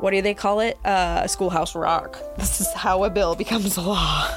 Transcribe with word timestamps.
what 0.00 0.12
do 0.12 0.20
they 0.22 0.34
call 0.34 0.60
it? 0.60 0.78
Uh, 0.84 1.22
a 1.24 1.28
schoolhouse 1.28 1.74
rock. 1.74 2.18
This 2.36 2.60
is 2.60 2.72
how 2.72 3.04
a 3.04 3.10
bill 3.10 3.34
becomes 3.34 3.76
a 3.76 3.82
law. 3.82 4.30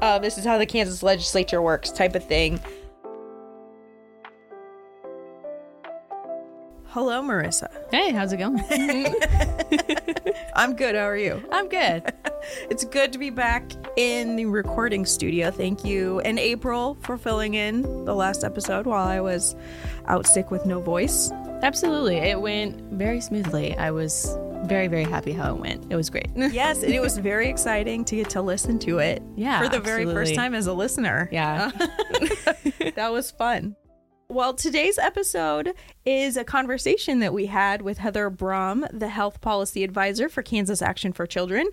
uh, 0.00 0.18
this 0.20 0.38
is 0.38 0.44
how 0.44 0.58
the 0.58 0.66
Kansas 0.66 1.02
legislature 1.02 1.60
works, 1.60 1.90
type 1.90 2.14
of 2.14 2.24
thing. 2.24 2.60
Hello, 6.86 7.22
Marissa. 7.22 7.68
Hey, 7.92 8.10
how's 8.10 8.32
it 8.32 8.38
going? 8.38 8.58
I'm 10.56 10.74
good. 10.74 10.96
How 10.96 11.02
are 11.02 11.16
you? 11.16 11.40
I'm 11.52 11.68
good. 11.68 12.12
It's 12.68 12.84
good 12.84 13.12
to 13.12 13.18
be 13.18 13.30
back 13.30 13.70
in 13.96 14.34
the 14.34 14.46
recording 14.46 15.06
studio. 15.06 15.52
Thank 15.52 15.84
you. 15.84 16.18
And 16.20 16.36
April 16.38 16.96
for 17.02 17.16
filling 17.16 17.54
in 17.54 17.82
the 18.06 18.14
last 18.14 18.42
episode 18.42 18.86
while 18.86 19.06
I 19.06 19.20
was 19.20 19.54
out 20.06 20.26
sick 20.26 20.50
with 20.50 20.66
no 20.66 20.80
voice. 20.80 21.30
Absolutely. 21.62 22.16
It 22.16 22.40
went 22.40 22.80
very 22.92 23.20
smoothly. 23.20 23.76
I 23.76 23.92
was 23.92 24.36
very, 24.64 24.88
very 24.88 25.04
happy 25.04 25.32
how 25.32 25.54
it 25.54 25.60
went. 25.60 25.86
It 25.90 25.96
was 25.96 26.10
great. 26.10 26.28
Yes, 26.36 26.82
and 26.82 26.92
it 26.92 27.00
was 27.00 27.18
very 27.18 27.48
exciting 27.48 28.04
to 28.06 28.16
get 28.16 28.30
to 28.30 28.42
listen 28.42 28.78
to 28.80 28.98
it. 28.98 29.22
Yeah, 29.36 29.60
For 29.62 29.68
the 29.68 29.80
very 29.80 30.04
first 30.04 30.34
time 30.34 30.54
as 30.54 30.66
a 30.66 30.72
listener. 30.72 31.28
Yeah. 31.32 31.70
that 32.94 33.10
was 33.12 33.30
fun. 33.30 33.76
Well, 34.28 34.54
today's 34.54 34.98
episode 34.98 35.72
is 36.04 36.36
a 36.36 36.44
conversation 36.44 37.18
that 37.20 37.32
we 37.32 37.46
had 37.46 37.82
with 37.82 37.98
Heather 37.98 38.30
Braum, 38.30 38.86
the 38.96 39.08
health 39.08 39.40
policy 39.40 39.82
advisor 39.82 40.28
for 40.28 40.42
Kansas 40.42 40.82
Action 40.82 41.12
for 41.12 41.26
Children. 41.26 41.66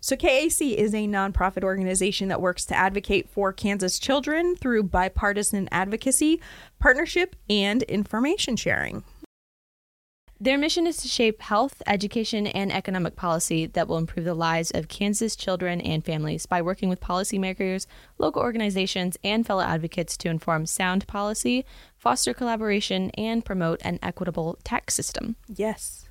So, 0.00 0.14
KAC 0.14 0.74
is 0.76 0.94
a 0.94 1.08
nonprofit 1.08 1.64
organization 1.64 2.28
that 2.28 2.40
works 2.40 2.64
to 2.66 2.76
advocate 2.76 3.28
for 3.28 3.52
Kansas 3.52 3.98
children 3.98 4.54
through 4.54 4.84
bipartisan 4.84 5.68
advocacy, 5.72 6.40
partnership, 6.78 7.34
and 7.50 7.82
information 7.84 8.54
sharing. 8.54 9.02
Their 10.38 10.58
mission 10.58 10.86
is 10.86 10.98
to 10.98 11.08
shape 11.08 11.40
health, 11.40 11.82
education, 11.86 12.46
and 12.46 12.70
economic 12.70 13.16
policy 13.16 13.64
that 13.68 13.88
will 13.88 13.96
improve 13.96 14.26
the 14.26 14.34
lives 14.34 14.70
of 14.70 14.86
Kansas 14.86 15.34
children 15.34 15.80
and 15.80 16.04
families 16.04 16.44
by 16.44 16.60
working 16.60 16.90
with 16.90 17.00
policymakers, 17.00 17.86
local 18.18 18.42
organizations, 18.42 19.16
and 19.24 19.46
fellow 19.46 19.62
advocates 19.62 20.14
to 20.18 20.28
inform 20.28 20.66
sound 20.66 21.06
policy, 21.06 21.64
foster 21.96 22.34
collaboration, 22.34 23.10
and 23.14 23.46
promote 23.46 23.80
an 23.82 23.98
equitable 24.02 24.58
tax 24.62 24.92
system. 24.92 25.36
Yes. 25.48 26.06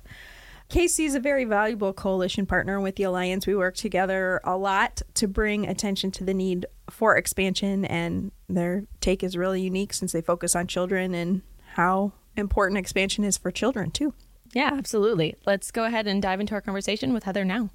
KC 0.70 1.06
is 1.06 1.14
a 1.14 1.20
very 1.20 1.44
valuable 1.44 1.92
coalition 1.92 2.46
partner 2.46 2.80
with 2.80 2.96
the 2.96 3.04
Alliance. 3.04 3.46
We 3.46 3.54
work 3.54 3.76
together 3.76 4.40
a 4.42 4.56
lot 4.56 5.02
to 5.14 5.28
bring 5.28 5.68
attention 5.68 6.10
to 6.10 6.24
the 6.24 6.34
need 6.34 6.66
for 6.90 7.16
expansion, 7.16 7.84
and 7.84 8.32
their 8.48 8.86
take 9.00 9.22
is 9.22 9.36
really 9.36 9.60
unique 9.60 9.92
since 9.92 10.10
they 10.10 10.20
focus 10.20 10.56
on 10.56 10.66
children 10.66 11.14
and 11.14 11.42
how 11.74 12.12
important 12.36 12.78
expansion 12.78 13.24
is 13.24 13.38
for 13.38 13.50
children, 13.50 13.90
too. 13.90 14.12
Yeah, 14.52 14.70
absolutely. 14.72 15.36
Let's 15.44 15.70
go 15.70 15.84
ahead 15.84 16.06
and 16.06 16.22
dive 16.22 16.40
into 16.40 16.54
our 16.54 16.60
conversation 16.60 17.12
with 17.12 17.24
Heather 17.24 17.44
now. 17.44 17.70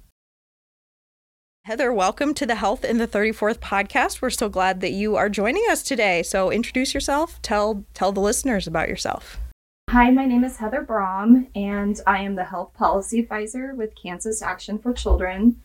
Heather, 1.64 1.92
welcome 1.92 2.34
to 2.34 2.44
the 2.44 2.56
Health 2.56 2.84
in 2.84 2.98
the 2.98 3.06
34th 3.06 3.58
podcast. 3.58 4.20
We're 4.20 4.30
so 4.30 4.48
glad 4.48 4.80
that 4.80 4.90
you 4.90 5.14
are 5.14 5.28
joining 5.28 5.64
us 5.70 5.84
today. 5.84 6.24
So 6.24 6.50
introduce 6.50 6.92
yourself, 6.92 7.40
tell 7.40 7.84
tell 7.94 8.10
the 8.10 8.20
listeners 8.20 8.66
about 8.66 8.88
yourself. 8.88 9.38
Hi, 9.90 10.10
my 10.10 10.26
name 10.26 10.42
is 10.42 10.56
Heather 10.56 10.84
Braum, 10.84 11.46
and 11.54 12.00
I 12.04 12.22
am 12.22 12.34
the 12.34 12.44
Health 12.44 12.74
Policy 12.74 13.20
Advisor 13.20 13.74
with 13.76 13.94
Kansas 13.94 14.42
Action 14.42 14.78
for 14.78 14.92
Children. 14.92 15.60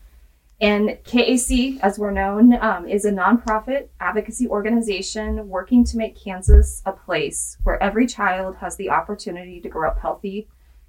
And 0.59 0.97
KAC, 1.03 1.79
as 1.81 1.97
we're 1.97 2.11
known, 2.11 2.53
um, 2.61 2.87
is 2.87 3.05
a 3.05 3.11
nonprofit 3.11 3.87
advocacy 3.99 4.47
organization 4.47 5.47
working 5.47 5.83
to 5.85 5.97
make 5.97 6.21
Kansas 6.21 6.83
a 6.85 6.91
place 6.91 7.57
where 7.63 7.81
every 7.81 8.05
child 8.05 8.57
has 8.57 8.75
the 8.75 8.89
opportunity 8.89 9.61
to 9.61 9.69
grow 9.69 9.89
up 9.89 9.99
healthy 9.99 10.47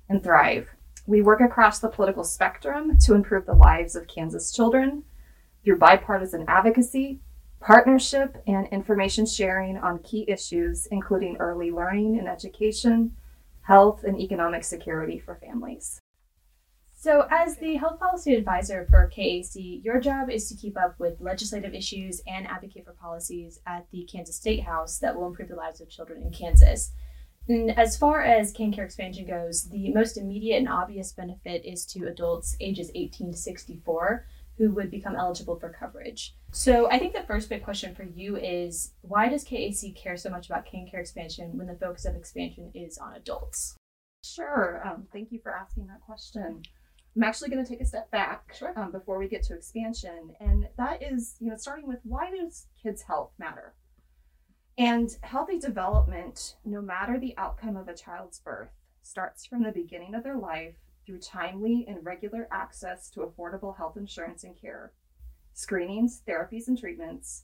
and 0.09 0.23
thrive. 0.23 0.69
We 1.07 1.23
work 1.23 1.41
across 1.41 1.79
the 1.79 1.89
political 1.89 2.25
spectrum 2.25 2.99
to 2.99 3.15
improve 3.15 3.47
the 3.47 3.55
lives 3.55 3.97
of 3.97 4.07
Kansas 4.09 4.53
children 4.53 5.05
through 5.65 5.79
bipartisan 5.79 6.45
advocacy, 6.49 7.21
partnership, 7.61 8.37
and 8.47 8.67
information 8.69 9.27
sharing 9.27 9.77
on 9.79 9.99
key 10.01 10.25
issues, 10.29 10.87
including 10.87 11.37
early 11.39 11.71
learning 11.71 12.19
and 12.19 12.29
education, 12.29 13.17
health, 13.63 14.05
and 14.05 14.21
economic 14.21 14.65
security 14.65 15.19
for 15.19 15.35
families. 15.35 16.01
So, 17.01 17.29
as 17.31 17.57
the 17.59 17.77
health 17.77 18.01
policy 18.01 18.35
advisor 18.35 18.85
for 18.91 19.09
KAC, 19.17 19.85
your 19.85 20.01
job 20.01 20.31
is 20.31 20.49
to 20.49 20.57
keep 20.57 20.77
up 20.77 20.99
with 20.99 21.21
legislative 21.21 21.73
issues 21.73 22.21
and 22.27 22.47
advocate 22.49 22.85
for 22.85 22.93
policies 22.93 23.61
at 23.67 23.87
the 23.93 24.03
Kansas 24.11 24.35
State 24.35 24.65
House 24.65 24.99
that 24.99 25.15
will 25.15 25.29
improve 25.29 25.49
the 25.49 25.55
lives 25.55 25.81
of 25.81 25.89
children 25.89 26.23
in 26.23 26.33
Kansas. 26.33 26.91
And 27.49 27.77
as 27.79 27.97
far 27.97 28.23
as 28.23 28.53
Care 28.53 28.85
expansion 28.85 29.27
goes, 29.27 29.69
the 29.71 29.93
most 29.93 30.19
immediate 30.19 30.59
and 30.59 30.69
obvious 30.69 31.13
benefit 31.13 31.65
is 31.65 31.87
to 31.87 32.07
adults 32.07 32.57
ages 32.61 32.91
18 32.95 33.33
to 33.33 33.37
64 33.37 34.27
who 34.59 34.73
would 34.73 34.91
become 34.91 35.15
eligible 35.17 35.59
for 35.59 35.71
coverage. 35.71 36.35
So, 36.53 36.91
I 36.91 36.99
think 36.99 37.15
the 37.15 37.23
first 37.23 37.49
big 37.49 37.63
question 37.63 37.95
for 37.95 38.03
you 38.03 38.37
is 38.37 38.93
why 39.03 39.29
does 39.29 39.45
KAC 39.45 39.95
care 39.95 40.17
so 40.17 40.31
much 40.31 40.47
about 40.47 40.67
KanCare 40.67 40.99
expansion 40.99 41.57
when 41.57 41.69
the 41.69 41.77
focus 41.77 42.05
of 42.05 42.17
expansion 42.17 42.71
is 42.75 42.99
on 42.99 43.15
adults? 43.15 43.77
Sure. 44.25 44.83
Um, 44.85 45.07
thank 45.13 45.31
you 45.31 45.39
for 45.41 45.55
asking 45.55 45.87
that 45.87 46.01
question. 46.01 46.63
I'm 47.17 47.23
actually 47.23 47.51
going 47.51 47.65
to 47.65 47.69
take 47.69 47.81
a 47.81 47.87
step 47.87 48.11
back 48.11 48.55
Sure. 48.57 48.79
um, 48.79 48.93
before 48.93 49.19
we 49.19 49.29
get 49.29 49.43
to 49.45 49.55
expansion, 49.55 50.35
and 50.41 50.69
that 50.77 51.03
is, 51.03 51.37
you 51.41 51.51
know, 51.51 51.57
starting 51.57 51.87
with 51.87 52.01
why 52.05 52.31
does 52.31 52.67
kids' 52.83 53.03
health 53.03 53.33
matter? 53.39 53.75
And 54.79 55.17
healthy 55.23 55.59
development, 55.59 56.55
no 56.65 56.81
matter 56.81 57.19
the 57.19 57.37
outcome 57.37 57.77
of 57.77 57.89
a 57.89 57.95
child's 57.95 58.39
birth, 58.39 58.71
starts 59.03 59.45
from 59.45 59.65
the 59.65 59.73
beginning 59.73 60.15
of 60.15 60.23
their 60.23 60.37
life 60.37 60.77
through 61.05 61.19
timely 61.19 61.85
and 61.89 62.07
regular 62.07 62.47
access 62.53 63.11
to 63.11 63.21
affordable 63.23 63.77
health 63.77 63.97
insurance 63.97 64.45
and 64.45 64.55
care, 64.57 64.93
screenings, 65.53 66.23
therapies, 66.29 66.69
and 66.69 66.79
treatments, 66.79 67.43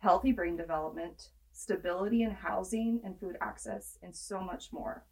healthy 0.00 0.30
brain 0.30 0.56
development, 0.56 1.30
stability 1.54 2.22
in 2.22 2.32
housing 2.32 3.00
and 3.02 3.18
food 3.18 3.38
access, 3.40 3.96
and 4.02 4.14
so 4.14 4.40
much 4.40 4.70
more. 4.70 5.06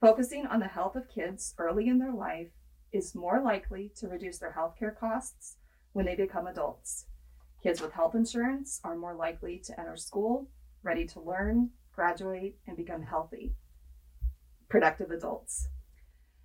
Focusing 0.00 0.44
on 0.44 0.58
the 0.58 0.66
health 0.66 0.96
of 0.96 1.08
kids 1.08 1.54
early 1.58 1.86
in 1.86 2.00
their 2.00 2.12
life 2.12 2.50
is 2.90 3.14
more 3.14 3.40
likely 3.40 3.92
to 3.94 4.08
reduce 4.08 4.38
their 4.38 4.56
healthcare 4.58 4.98
costs 4.98 5.58
when 5.92 6.06
they 6.06 6.16
become 6.16 6.48
adults. 6.48 7.06
Kids 7.62 7.80
with 7.80 7.92
health 7.92 8.16
insurance 8.16 8.80
are 8.82 8.96
more 8.96 9.14
likely 9.14 9.56
to 9.58 9.78
enter 9.78 9.96
school, 9.96 10.48
ready 10.82 11.06
to 11.06 11.20
learn, 11.20 11.70
graduate, 11.94 12.56
and 12.66 12.76
become 12.76 13.02
healthy, 13.02 13.54
productive 14.68 15.10
adults. 15.10 15.68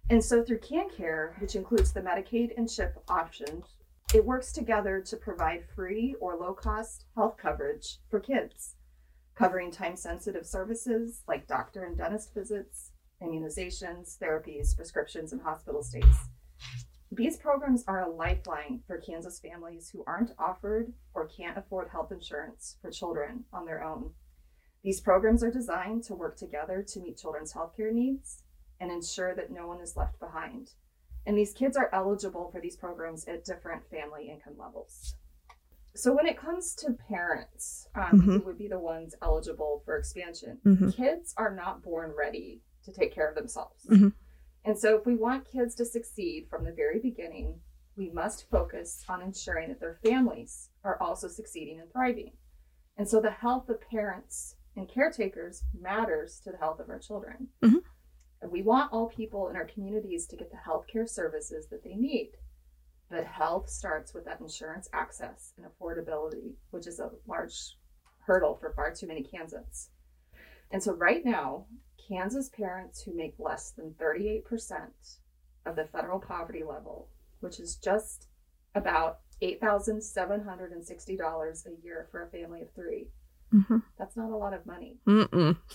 And 0.10 0.24
so, 0.24 0.44
through 0.44 0.60
KanCare, 0.60 1.40
which 1.42 1.56
includes 1.56 1.92
the 1.92 2.02
Medicaid 2.02 2.52
and 2.58 2.70
CHIP 2.70 2.98
options, 3.10 3.66
it 4.14 4.24
works 4.24 4.52
together 4.52 5.02
to 5.02 5.18
provide 5.18 5.66
free 5.76 6.16
or 6.20 6.36
low 6.36 6.54
cost 6.54 7.06
health 7.16 7.38
coverage 7.38 7.98
for 8.10 8.20
kids, 8.20 8.76
covering 9.36 9.72
time 9.72 9.96
sensitive 9.96 10.46
services 10.46 11.24
like 11.28 11.48
doctor 11.48 11.86
and 11.86 11.98
dentist 11.98 12.34
visits, 12.34 12.92
immunizations, 13.22 14.18
therapies, 14.20 14.76
prescriptions, 14.76 15.34
and 15.34 15.42
hospital 15.42 15.82
stays. 15.82 16.04
These 17.12 17.38
programs 17.38 17.84
are 17.88 18.02
a 18.02 18.10
lifeline 18.10 18.82
for 18.86 18.98
Kansas 18.98 19.40
families 19.40 19.90
who 19.90 20.04
aren't 20.06 20.34
offered 20.38 20.92
or 21.14 21.28
can't 21.28 21.58
afford 21.58 21.90
health 21.90 22.12
insurance 22.12 22.78
for 22.82 22.92
children 22.92 23.46
on 23.54 23.66
their 23.66 23.84
own. 23.84 24.12
These 24.86 25.02
programs 25.02 25.44
are 25.44 25.50
designed 25.50 26.04
to 26.04 26.14
work 26.14 26.38
together 26.38 26.84
to 26.90 27.00
meet 27.00 27.18
children's 27.18 27.54
healthcare 27.54 27.92
needs 27.92 28.44
and 28.80 28.92
ensure 28.92 29.34
that 29.34 29.50
no 29.50 29.66
one 29.68 29.82
is 29.82 29.98
left 29.98 30.20
behind. 30.20 30.74
And 31.26 31.36
these 31.36 31.54
kids 31.54 31.76
are 31.76 31.90
eligible 31.92 32.52
for 32.52 32.62
these 32.62 32.76
programs 32.76 33.26
at 33.26 33.44
different 33.44 33.90
family 33.90 34.30
income 34.30 34.54
levels. 34.60 35.16
So, 35.96 36.14
when 36.14 36.28
it 36.28 36.38
comes 36.38 36.76
to 36.76 36.94
parents 36.94 37.88
um, 37.96 38.20
who 38.20 38.40
would 38.42 38.60
be 38.60 38.68
the 38.68 38.78
ones 38.78 39.16
eligible 39.24 39.82
for 39.86 39.98
expansion, 39.98 40.60
Mhm. 40.64 40.94
kids 40.94 41.34
are 41.36 41.56
not 41.56 41.82
born 41.82 42.12
ready 42.16 42.62
to 42.84 42.92
take 42.92 43.12
care 43.12 43.28
of 43.28 43.34
themselves. 43.34 43.88
Mhm. 43.88 44.14
And 44.66 44.78
so, 44.78 44.98
if 45.00 45.08
we 45.08 45.16
want 45.16 45.46
kids 45.46 45.74
to 45.76 45.86
succeed 45.86 46.48
from 46.48 46.64
the 46.64 46.72
very 46.74 47.00
beginning, 47.00 47.64
we 47.96 48.12
must 48.12 48.48
focus 48.52 49.04
on 49.10 49.24
ensuring 49.24 49.70
that 49.70 49.80
their 49.80 49.96
families 49.96 50.70
are 50.84 51.02
also 51.02 51.28
succeeding 51.28 51.80
and 51.80 51.92
thriving. 51.92 52.38
And 52.98 53.10
so, 53.10 53.20
the 53.20 53.32
health 53.32 53.68
of 53.70 53.82
parents 53.82 54.55
and 54.76 54.90
caretakers 54.90 55.64
matters 55.74 56.40
to 56.42 56.52
the 56.52 56.58
health 56.58 56.80
of 56.80 56.90
our 56.90 57.00
children. 57.00 57.50
Mhm. 57.62 57.84
And 58.42 58.52
we 58.52 58.62
want 58.62 58.92
all 58.92 59.08
people 59.08 59.48
in 59.48 59.56
our 59.56 59.66
communities 59.66 60.28
to 60.28 60.36
get 60.36 60.52
the 60.52 60.58
healthcare 60.58 61.10
services 61.10 61.68
that 61.70 61.84
they 61.84 61.96
need. 61.96 62.38
But 63.10 63.26
health 63.26 63.70
starts 63.70 64.14
with 64.14 64.26
that 64.26 64.42
insurance 64.42 64.90
access 64.92 65.54
and 65.58 65.66
affordability, 65.66 66.58
which 66.72 66.88
is 66.88 67.00
a 67.00 67.14
large 67.26 67.78
hurdle 68.26 68.56
for 68.56 68.74
far 68.74 68.94
too 68.94 69.08
many 69.08 69.24
Kansans. 69.24 69.92
And 70.72 70.84
so, 70.84 70.94
right 70.94 71.24
now, 71.24 71.68
Kansas 71.98 72.50
parents 72.50 73.02
who 73.02 73.14
make 73.14 73.40
less 73.40 73.72
than 73.72 73.94
38% 73.94 75.20
of 75.66 75.76
the 75.76 75.86
federal 75.86 76.20
poverty 76.20 76.64
level, 76.64 77.10
which 77.40 77.60
is 77.60 77.78
just 77.78 78.28
about 78.74 79.22
$8,760 79.42 81.66
a 81.66 81.76
year 81.84 82.08
for 82.12 82.24
a 82.24 82.30
family 82.30 82.62
of 82.62 82.72
three, 82.74 83.12
Mhm. 83.56 83.84
that's 83.98 84.18
not 84.18 84.32
a 84.32 84.36
lot 84.36 84.54
of 84.54 84.66
money. 84.66 84.98
Mm-mm. 85.08 85.56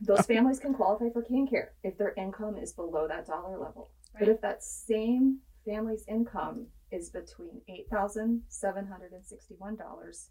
Those 0.00 0.26
families 0.26 0.58
can 0.58 0.74
qualify 0.74 1.10
for 1.10 1.22
KanCare 1.22 1.68
if 1.82 1.96
their 1.96 2.12
income 2.14 2.56
is 2.56 2.72
below 2.72 3.06
that 3.08 3.26
dollar 3.26 3.56
level. 3.58 3.90
But 4.18 4.28
if 4.28 4.40
that 4.40 4.64
same 4.64 5.38
family's 5.64 6.04
income 6.08 6.66
is 6.90 7.10
between 7.10 7.60
$8,761 7.92 10.28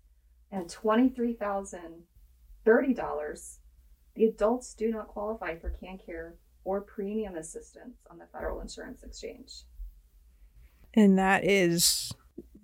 and 0.52 0.70
$23,030, 0.70 3.58
the 4.16 4.26
adults 4.26 4.74
do 4.76 4.92
not 4.92 5.08
qualify 5.08 5.58
for 5.58 5.72
KanCare 5.82 6.34
or 6.64 6.82
premium 6.82 7.36
assistance 7.36 7.98
on 8.10 8.18
the 8.18 8.26
federal 8.32 8.62
insurance 8.62 9.04
exchange. 9.04 9.66
And 10.94 11.18
that 11.18 11.44
is 11.44 12.14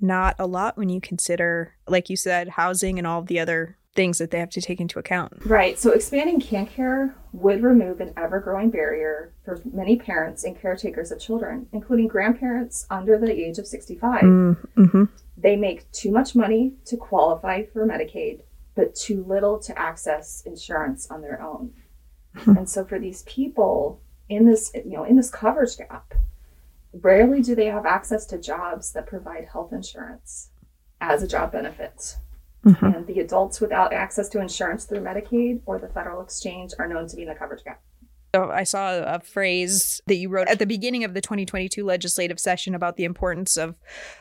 not 0.01 0.35
a 0.39 0.47
lot 0.47 0.77
when 0.77 0.89
you 0.89 1.01
consider, 1.01 1.73
like 1.87 2.09
you 2.09 2.15
said, 2.15 2.49
housing 2.49 2.97
and 2.97 3.07
all 3.07 3.21
the 3.21 3.39
other 3.39 3.77
things 3.95 4.19
that 4.19 4.31
they 4.31 4.39
have 4.39 4.49
to 4.51 4.61
take 4.61 4.79
into 4.79 4.99
account. 4.99 5.33
Right. 5.45 5.77
So 5.77 5.91
expanding 5.91 6.39
KanCare 6.39 7.13
would 7.33 7.63
remove 7.63 7.99
an 7.99 8.13
ever 8.15 8.39
growing 8.39 8.69
barrier 8.69 9.33
for 9.43 9.59
many 9.71 9.97
parents 9.97 10.43
and 10.43 10.59
caretakers 10.59 11.11
of 11.11 11.19
children, 11.19 11.67
including 11.73 12.07
grandparents 12.07 12.85
under 12.89 13.17
the 13.17 13.31
age 13.31 13.57
of 13.57 13.67
65. 13.67 14.21
Mm-hmm. 14.21 15.03
They 15.37 15.55
make 15.55 15.91
too 15.91 16.11
much 16.11 16.35
money 16.35 16.73
to 16.85 16.97
qualify 16.97 17.63
for 17.65 17.85
Medicaid, 17.85 18.41
but 18.75 18.95
too 18.95 19.23
little 19.27 19.59
to 19.59 19.77
access 19.77 20.43
insurance 20.45 21.09
on 21.09 21.21
their 21.21 21.41
own. 21.41 21.73
and 22.45 22.69
so 22.69 22.85
for 22.85 22.99
these 22.99 23.23
people 23.23 24.01
in 24.29 24.45
this, 24.45 24.71
you 24.75 24.91
know, 24.91 25.03
in 25.03 25.15
this 25.15 25.31
coverage 25.31 25.77
gap, 25.77 26.13
rarely 26.93 27.41
do 27.41 27.55
they 27.55 27.67
have 27.67 27.85
access 27.85 28.25
to 28.27 28.39
jobs 28.39 28.91
that 28.93 29.07
provide 29.07 29.47
health 29.51 29.73
insurance 29.73 30.49
as 31.01 31.23
a 31.23 31.27
job 31.27 31.51
benefit. 31.51 32.17
Mm-hmm. 32.65 32.85
And 32.85 33.07
the 33.07 33.19
adults 33.19 33.61
without 33.61 33.93
access 33.93 34.27
to 34.29 34.41
insurance 34.41 34.85
through 34.85 34.99
Medicaid 34.99 35.61
or 35.65 35.79
the 35.79 35.87
federal 35.87 36.21
exchange 36.21 36.71
are 36.77 36.87
known 36.87 37.07
to 37.07 37.15
be 37.15 37.21
in 37.21 37.29
the 37.29 37.35
coverage 37.35 37.63
gap. 37.63 37.81
So 38.35 38.51
I 38.51 38.63
saw 38.63 38.99
a 38.99 39.19
phrase 39.21 40.01
that 40.05 40.15
you 40.15 40.29
wrote 40.29 40.49
at 40.49 40.59
the 40.59 40.67
beginning 40.67 41.03
of 41.03 41.15
the 41.15 41.21
2022 41.21 41.83
legislative 41.83 42.39
session 42.39 42.75
about 42.75 42.95
the 42.95 43.05
importance 43.05 43.57
of 43.57 43.75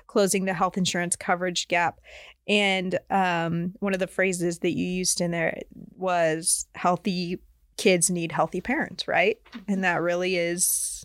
closing 0.07 0.47
the 0.47 0.55
health 0.55 0.79
insurance 0.79 1.15
coverage 1.15 1.69
gap. 1.69 2.01
And 2.47 2.99
um, 3.11 3.75
one 3.81 3.93
of 3.93 4.01
the 4.01 4.07
phrases 4.07 4.61
that 4.61 4.75
you 4.75 4.87
used 4.87 5.21
in 5.21 5.31
there 5.31 5.61
was 5.95 6.67
healthy 6.75 7.41
kids 7.77 8.09
need 8.09 8.33
healthy 8.33 8.63
parents, 8.63 9.07
right? 9.07 9.37
And 9.67 9.85
that 9.85 10.01
really 10.01 10.37
is 10.37 11.05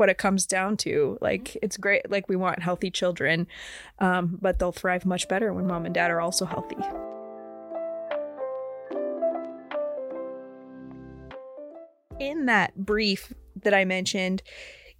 what 0.00 0.08
it 0.08 0.16
comes 0.16 0.46
down 0.46 0.78
to. 0.78 1.18
Like, 1.20 1.58
it's 1.62 1.76
great. 1.76 2.10
Like, 2.10 2.26
we 2.26 2.34
want 2.34 2.62
healthy 2.62 2.90
children, 2.90 3.46
um, 3.98 4.38
but 4.40 4.58
they'll 4.58 4.72
thrive 4.72 5.04
much 5.04 5.28
better 5.28 5.52
when 5.52 5.66
mom 5.66 5.84
and 5.84 5.94
dad 5.94 6.10
are 6.10 6.22
also 6.22 6.46
healthy. 6.46 6.76
In 12.18 12.46
that 12.46 12.74
brief 12.74 13.34
that 13.62 13.74
I 13.74 13.84
mentioned, 13.84 14.42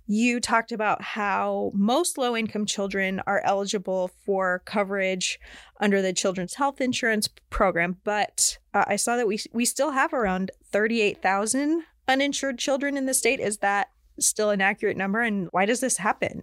you 0.06 0.38
talked 0.38 0.70
about 0.70 1.00
how 1.00 1.70
most 1.72 2.18
low 2.18 2.36
income 2.36 2.66
children 2.66 3.22
are 3.26 3.40
eligible 3.44 4.10
for 4.26 4.60
coverage 4.66 5.40
under 5.80 6.02
the 6.02 6.12
Children's 6.12 6.54
Health 6.54 6.80
Insurance 6.80 7.28
Program, 7.48 7.96
but 8.04 8.58
uh, 8.74 8.84
I 8.86 8.96
saw 8.96 9.16
that 9.16 9.28
we 9.28 9.38
we 9.52 9.64
still 9.64 9.92
have 9.92 10.12
around 10.12 10.50
38,000 10.72 11.84
uninsured 12.08 12.58
children 12.58 12.96
in 12.96 13.06
the 13.06 13.14
state. 13.14 13.38
Is 13.38 13.58
that 13.58 13.90
still 14.20 14.50
an 14.50 14.60
accurate 14.60 14.96
number 14.96 15.20
and 15.20 15.48
why 15.52 15.66
does 15.66 15.80
this 15.80 15.96
happen? 15.96 16.42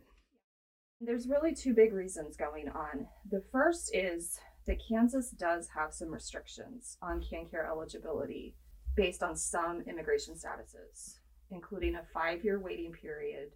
There's 0.99 1.27
really 1.27 1.53
two 1.53 1.73
big 1.73 1.93
reasons 1.93 2.35
going 2.35 2.69
on. 2.69 3.07
The 3.29 3.43
first 3.51 3.91
is 3.93 4.39
that 4.65 4.81
Kansas 4.85 5.31
does 5.31 5.67
have 5.69 5.93
some 5.93 6.11
restrictions 6.11 6.97
on 7.01 7.21
KanCare 7.21 7.67
eligibility 7.67 8.55
based 8.95 9.21
on 9.21 9.35
some 9.35 9.81
immigration 9.81 10.33
statuses, 10.33 11.19
including 11.51 11.95
a 11.95 12.03
five 12.13 12.43
year 12.43 12.59
waiting 12.59 12.91
period 12.91 13.51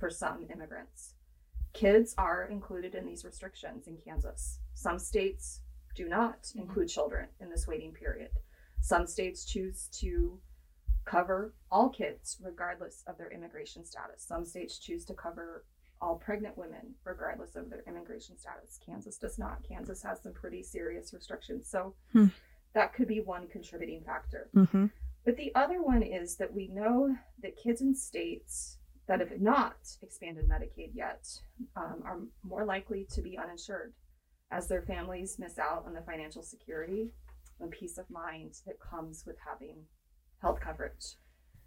for 0.00 0.10
some 0.10 0.46
immigrants. 0.52 1.14
Kids 1.74 2.14
are 2.16 2.48
included 2.50 2.94
in 2.94 3.04
these 3.04 3.24
restrictions 3.24 3.86
in 3.86 3.98
Kansas. 3.98 4.60
Some 4.74 4.98
states 4.98 5.60
do 5.94 6.08
not 6.08 6.50
include 6.54 6.88
children 6.88 7.28
in 7.40 7.50
this 7.50 7.66
waiting 7.66 7.92
period. 7.92 8.30
Some 8.80 9.06
states 9.06 9.44
choose 9.44 9.88
to 10.00 10.38
cover 11.06 11.54
all 11.70 11.88
kids 11.88 12.36
regardless 12.42 13.02
of 13.06 13.16
their 13.16 13.30
immigration 13.30 13.84
status. 13.84 14.22
Some 14.22 14.44
states 14.44 14.78
choose 14.78 15.04
to 15.06 15.14
cover 15.14 15.64
all 16.02 16.16
pregnant 16.16 16.58
women 16.58 16.94
regardless 17.04 17.56
of 17.56 17.70
their 17.70 17.82
immigration 17.88 18.36
status. 18.38 18.78
Kansas 18.84 19.16
does 19.16 19.38
not. 19.38 19.62
Kansas 19.66 20.02
has 20.02 20.20
some 20.22 20.34
pretty 20.34 20.62
serious 20.62 21.14
restrictions. 21.14 21.68
So 21.68 21.94
Hmm. 22.12 22.26
that 22.74 22.92
could 22.92 23.08
be 23.08 23.20
one 23.20 23.46
contributing 23.48 24.02
factor. 24.04 24.50
Mm-hmm. 24.54 24.86
But 25.24 25.36
the 25.38 25.54
other 25.54 25.82
one 25.82 26.02
is 26.02 26.36
that 26.36 26.52
we 26.52 26.68
know 26.68 27.16
that 27.42 27.56
kids 27.56 27.80
in 27.80 27.94
states 27.94 28.76
that 29.06 29.20
have 29.20 29.40
not 29.40 29.76
expanded 30.02 30.48
Medicaid 30.48 30.90
yet 30.94 31.26
um, 31.76 32.02
are 32.04 32.18
more 32.42 32.64
likely 32.64 33.06
to 33.12 33.22
be 33.22 33.38
uninsured 33.38 33.92
as 34.50 34.66
their 34.68 34.82
families 34.82 35.38
miss 35.38 35.58
out 35.58 35.84
on 35.86 35.94
the 35.94 36.02
financial 36.02 36.42
security 36.42 37.10
and 37.60 37.70
peace 37.70 37.96
of 37.98 38.08
mind 38.10 38.58
that 38.66 38.78
comes 38.80 39.24
with 39.26 39.36
having 39.44 39.76
health 40.40 40.60
coverage. 40.60 41.16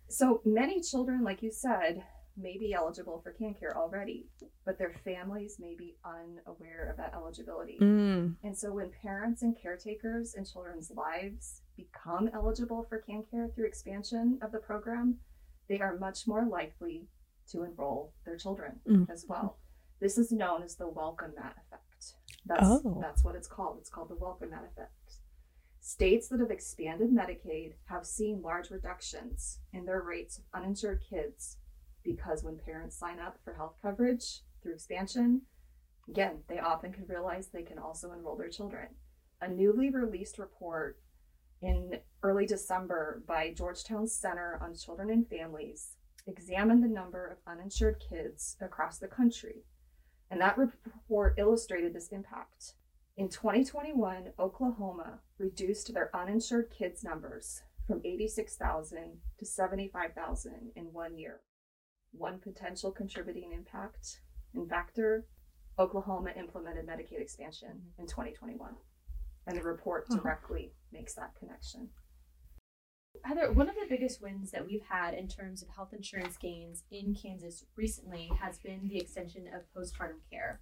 So 0.07 0.41
many 0.45 0.81
children, 0.81 1.23
like 1.23 1.43
you 1.43 1.51
said, 1.51 2.03
may 2.37 2.57
be 2.57 2.73
eligible 2.73 3.19
for 3.21 3.33
KanCare 3.33 3.75
already, 3.75 4.27
but 4.65 4.77
their 4.77 4.93
families 5.03 5.57
may 5.59 5.75
be 5.75 5.97
unaware 6.05 6.89
of 6.89 6.97
that 6.97 7.13
eligibility. 7.13 7.77
Mm. 7.81 8.35
And 8.43 8.57
so 8.57 8.71
when 8.73 8.91
parents 9.01 9.41
and 9.41 9.57
caretakers 9.61 10.35
in 10.35 10.45
children's 10.45 10.89
lives 10.91 11.61
become 11.75 12.29
eligible 12.33 12.85
for 12.87 13.03
KanCare 13.07 13.53
through 13.53 13.65
expansion 13.65 14.39
of 14.41 14.51
the 14.51 14.59
program, 14.59 15.17
they 15.67 15.79
are 15.79 15.97
much 15.97 16.27
more 16.27 16.45
likely 16.45 17.07
to 17.51 17.63
enroll 17.63 18.13
their 18.25 18.37
children 18.37 18.79
Mm. 18.87 19.09
as 19.09 19.25
well. 19.27 19.57
This 19.99 20.17
is 20.17 20.31
known 20.31 20.63
as 20.63 20.75
the 20.75 20.87
welcome 20.87 21.33
mat 21.35 21.57
effect. 21.65 22.13
That's 22.45 22.63
Oh. 22.85 22.97
that's 23.01 23.23
what 23.23 23.35
it's 23.35 23.47
called. 23.47 23.79
It's 23.79 23.89
called 23.89 24.09
the 24.09 24.15
welcome 24.15 24.51
mat 24.51 24.63
effect. 24.63 24.93
States 25.89 26.27
that 26.27 26.39
have 26.39 26.51
expanded 26.51 27.09
Medicaid 27.09 27.73
have 27.85 28.05
seen 28.05 28.43
large 28.43 28.69
reductions 28.69 29.57
in 29.73 29.85
their 29.85 30.03
rates 30.03 30.37
of 30.37 30.43
uninsured 30.53 31.01
kids 31.09 31.57
because 32.03 32.43
when 32.43 32.59
parents 32.59 32.95
sign 32.95 33.19
up 33.19 33.39
for 33.43 33.55
health 33.55 33.73
coverage 33.81 34.41
through 34.61 34.73
expansion, 34.73 35.41
again, 36.07 36.43
they 36.47 36.59
often 36.59 36.93
can 36.93 37.07
realize 37.07 37.47
they 37.47 37.63
can 37.63 37.79
also 37.79 38.11
enroll 38.11 38.35
their 38.35 38.49
children. 38.49 38.89
A 39.41 39.47
newly 39.47 39.89
released 39.89 40.37
report 40.37 40.99
in 41.59 41.97
early 42.21 42.45
December 42.45 43.23
by 43.25 43.51
Georgetown 43.51 44.05
Center 44.05 44.59
on 44.61 44.75
Children 44.75 45.09
and 45.09 45.27
Families 45.27 45.95
examined 46.27 46.83
the 46.83 46.87
number 46.87 47.25
of 47.25 47.51
uninsured 47.51 47.99
kids 47.99 48.57
across 48.61 48.99
the 48.99 49.07
country. 49.07 49.63
And 50.29 50.39
that 50.39 50.55
report 50.55 51.33
illustrated 51.39 51.95
this 51.95 52.09
impact. 52.09 52.75
In 53.19 53.27
2021, 53.27 54.31
Oklahoma 54.39 55.19
reduced 55.37 55.93
their 55.93 56.09
uninsured 56.15 56.71
kids 56.71 57.03
numbers 57.03 57.63
from 57.85 57.99
86,000 58.05 59.17
to 59.37 59.45
75,000 59.45 60.71
in 60.73 60.85
one 60.93 61.17
year. 61.17 61.41
One 62.13 62.39
potential 62.39 62.93
contributing 62.93 63.51
impact 63.51 64.21
and 64.55 64.69
factor 64.69 65.25
Oklahoma 65.77 66.29
implemented 66.37 66.87
Medicaid 66.87 67.19
expansion 67.19 67.81
in 67.97 68.07
2021. 68.07 68.75
And 69.47 69.57
the 69.57 69.63
report 69.63 70.07
directly 70.07 70.71
makes 70.93 71.13
that 71.15 71.35
connection. 71.37 71.89
Heather, 73.25 73.51
one 73.51 73.67
of 73.67 73.75
the 73.75 73.87
biggest 73.89 74.21
wins 74.21 74.51
that 74.51 74.65
we've 74.65 74.85
had 74.89 75.13
in 75.13 75.27
terms 75.27 75.61
of 75.61 75.67
health 75.75 75.91
insurance 75.91 76.37
gains 76.37 76.85
in 76.89 77.13
Kansas 77.13 77.65
recently 77.75 78.31
has 78.39 78.59
been 78.59 78.87
the 78.87 78.97
extension 78.97 79.49
of 79.53 79.63
postpartum 79.75 80.21
care. 80.31 80.61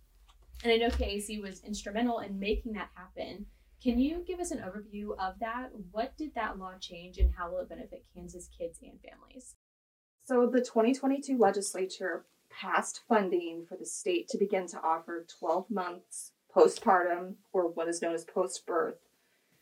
And 0.64 0.72
I 0.72 0.78
know 0.78 0.90
KAC 0.90 1.42
was 1.42 1.64
instrumental 1.64 2.20
in 2.20 2.40
making 2.40 2.74
that 2.74 2.90
happen. 2.96 3.46
Can 3.82 4.00
you 4.00 4.24
give 4.26 4.40
us 4.40 4.52
an 4.52 4.60
overview 4.60 5.12
of 5.20 5.40
that? 5.40 5.70
What 5.92 6.18
did 6.18 6.34
that 6.36 6.58
law 6.58 6.74
change 6.80 7.20
and 7.20 7.32
how 7.38 7.52
will 7.52 7.60
it 7.60 7.70
benefit 7.70 8.06
Kansas 8.16 8.50
kids 8.58 8.80
and 8.82 9.00
families? 9.02 9.56
So 10.26 10.48
the 10.48 10.60
2022 10.60 11.38
legislature 11.38 12.26
passed 12.50 13.02
funding 13.08 13.66
for 13.68 13.78
the 13.78 13.86
state 13.86 14.28
to 14.30 14.38
begin 14.38 14.68
to 14.68 14.82
offer 14.82 15.26
12 15.40 15.70
months 15.70 16.32
postpartum 16.54 17.36
or 17.54 17.68
what 17.68 17.88
is 17.88 18.02
known 18.02 18.16
as 18.16 18.24
post 18.24 18.66
birth 18.66 18.96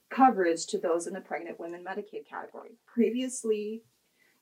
coverage 0.09 0.65
to 0.67 0.77
those 0.77 1.07
in 1.07 1.13
the 1.13 1.21
pregnant 1.21 1.59
women 1.59 1.83
Medicaid 1.83 2.27
category. 2.29 2.77
Previously, 2.85 3.83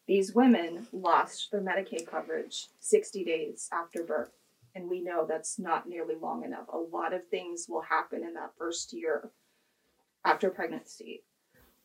these 0.07 0.35
women 0.35 0.87
lost 0.91 1.49
their 1.51 1.61
Medicaid 1.61 2.05
coverage 2.05 2.67
60 2.79 3.23
days 3.23 3.69
after 3.71 4.03
birth. 4.03 4.31
And 4.75 4.89
we 4.89 5.01
know 5.01 5.25
that's 5.27 5.59
not 5.59 5.87
nearly 5.87 6.15
long 6.19 6.43
enough. 6.43 6.67
A 6.73 6.77
lot 6.77 7.13
of 7.13 7.27
things 7.27 7.67
will 7.69 7.81
happen 7.81 8.23
in 8.23 8.33
that 8.33 8.53
first 8.57 8.93
year 8.93 9.31
after 10.25 10.49
pregnancy. 10.49 11.23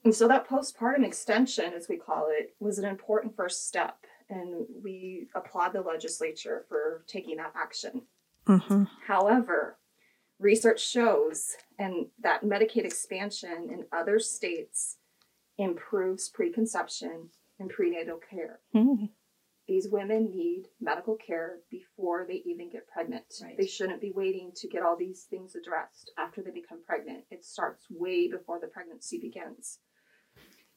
And 0.05 0.15
so 0.15 0.29
that 0.29 0.49
postpartum 0.49 1.05
extension, 1.05 1.73
as 1.75 1.89
we 1.89 1.97
call 1.97 2.29
it, 2.31 2.55
was 2.61 2.79
an 2.79 2.85
important 2.85 3.37
first 3.37 3.67
step. 3.67 3.99
And 4.31 4.67
we 4.83 5.29
applaud 5.35 5.73
the 5.73 5.81
legislature 5.81 6.65
for 6.69 7.05
taking 7.07 7.37
that 7.39 7.53
action. 7.57 8.03
Mm-hmm. 8.47 8.85
However, 9.07 9.77
research 10.39 10.81
shows 10.87 11.57
and 11.79 12.07
that 12.23 12.45
Medicaid 12.45 12.85
expansion 12.85 13.69
in 13.71 13.85
other 13.93 14.19
states 14.19 14.97
improves 15.59 16.29
preconception 16.29 17.31
and 17.59 17.69
prenatal 17.69 18.19
care. 18.19 18.61
Mm. 18.75 19.11
These 19.69 19.87
women 19.91 20.31
need 20.35 20.65
medical 20.81 21.15
care 21.15 21.59
before 21.71 22.25
they 22.27 22.43
even 22.47 22.71
get 22.71 22.89
pregnant. 22.89 23.25
Right. 23.43 23.57
They 23.57 23.67
shouldn't 23.67 24.01
be 24.01 24.13
waiting 24.13 24.51
to 24.57 24.67
get 24.67 24.83
all 24.83 24.97
these 24.97 25.27
things 25.29 25.55
addressed 25.55 26.11
after 26.19 26.43
they 26.43 26.51
become 26.51 26.83
pregnant. 26.85 27.25
It 27.31 27.45
starts 27.45 27.85
way 27.91 28.31
before 28.31 28.59
the 28.59 28.67
pregnancy 28.67 29.21
begins. 29.21 29.79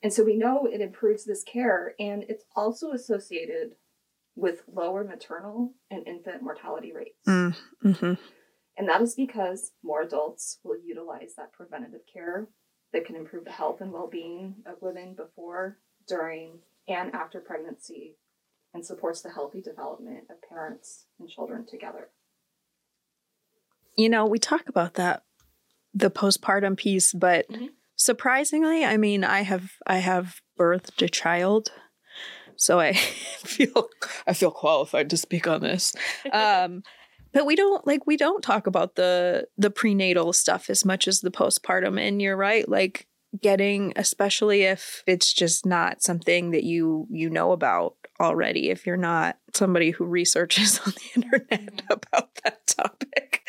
And 0.04 0.12
so 0.12 0.26
we 0.26 0.36
know 0.36 0.66
it 0.66 0.82
improves 0.82 1.24
this 1.24 1.44
care, 1.44 1.94
and 2.00 2.24
it's 2.28 2.44
also 2.56 2.92
associated 2.92 3.76
with 4.36 4.64
lower 4.68 5.04
maternal 5.04 5.74
and 5.90 6.06
infant 6.08 6.42
mortality 6.42 6.92
rates. 6.94 7.28
Mm, 7.28 7.56
hmm 7.82 8.14
And 8.78 8.90
that 8.90 9.02
is 9.02 9.16
because 9.16 9.72
more 9.84 10.02
adults 10.02 10.60
will 10.64 10.80
utilize 10.84 11.36
that 11.38 11.54
preventative 11.54 12.02
care 12.12 12.48
that 12.94 13.06
can 13.06 13.16
improve 13.16 13.46
the 13.46 13.52
health 13.52 13.80
and 13.80 13.92
well 13.94 14.10
being 14.12 14.56
of 14.66 14.82
women 14.82 15.14
before, 15.16 15.78
during, 16.08 16.60
and 16.88 17.14
after 17.14 17.40
pregnancy 17.40 18.18
and 18.74 18.86
supports 18.86 19.22
the 19.22 19.32
healthy 19.32 19.62
development 19.62 20.26
of 20.30 20.38
parents 20.48 21.06
and 21.20 21.30
children 21.30 21.66
together. 21.66 22.10
You 23.98 24.10
know, 24.10 24.26
we 24.26 24.40
talk 24.40 24.70
about 24.70 24.96
that, 24.96 25.24
the 25.94 26.10
postpartum 26.10 26.78
piece, 26.78 27.14
but 27.14 27.48
Mhm. 27.50 27.70
surprisingly, 27.96 28.86
I 28.86 28.98
mean, 28.98 29.24
I 29.24 29.42
have 29.42 29.74
I 29.86 29.98
have 29.98 30.42
birthed 30.58 31.02
a 31.02 31.10
child, 31.10 31.72
so 32.56 32.80
I 32.80 32.94
feel 33.44 33.90
I 34.26 34.34
feel 34.34 34.52
qualified 34.52 35.10
to 35.10 35.18
speak 35.18 35.48
on 35.48 35.62
this. 35.62 35.94
Um, 36.32 36.84
but 37.34 37.46
we 37.46 37.56
don't 37.56 37.86
like 37.88 38.06
we 38.08 38.18
don't 38.18 38.42
talk 38.42 38.68
about 38.68 38.96
the 38.96 39.48
the 39.58 39.70
prenatal 39.70 40.34
stuff 40.34 40.70
as 40.70 40.84
much 40.86 41.08
as 41.08 41.22
the 41.22 41.32
postpartum. 41.32 42.00
And 42.00 42.22
you're 42.22 42.38
right, 42.38 42.68
like 42.68 43.08
getting, 43.42 43.94
especially 43.96 44.64
if 44.64 45.04
it's 45.08 45.32
just 45.32 45.66
not 45.66 46.02
something 46.02 46.52
that 46.52 46.64
you 46.64 47.08
you 47.10 47.30
know 47.30 47.52
about 47.52 47.96
already. 48.22 48.70
If 48.70 48.86
you're 48.86 48.98
not 48.98 49.38
somebody 49.54 49.92
who 49.92 50.06
researches 50.06 50.80
on 50.86 50.94
the 50.94 51.22
internet 51.22 51.82
about 51.90 52.30
that 52.44 52.66
topic, 52.68 53.42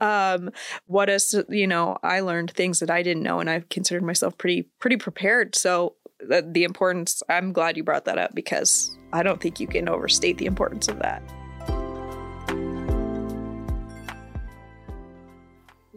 um, 0.00 0.50
what 0.86 1.10
is 1.10 1.34
you 1.48 1.66
know, 1.66 1.98
I 2.02 2.20
learned 2.20 2.52
things 2.52 2.80
that 2.80 2.90
I 2.90 3.02
didn't 3.02 3.22
know, 3.22 3.40
and 3.40 3.50
I've 3.50 3.68
considered 3.68 4.02
myself 4.02 4.38
pretty 4.38 4.68
pretty 4.78 4.96
prepared. 4.96 5.54
So 5.54 5.96
the, 6.20 6.48
the 6.48 6.64
importance. 6.64 7.22
I'm 7.28 7.52
glad 7.52 7.76
you 7.76 7.84
brought 7.84 8.04
that 8.06 8.18
up 8.18 8.34
because 8.34 8.96
I 9.12 9.22
don't 9.22 9.40
think 9.40 9.60
you 9.60 9.66
can 9.66 9.88
overstate 9.88 10.38
the 10.38 10.46
importance 10.46 10.88
of 10.88 10.98
that. 11.00 11.22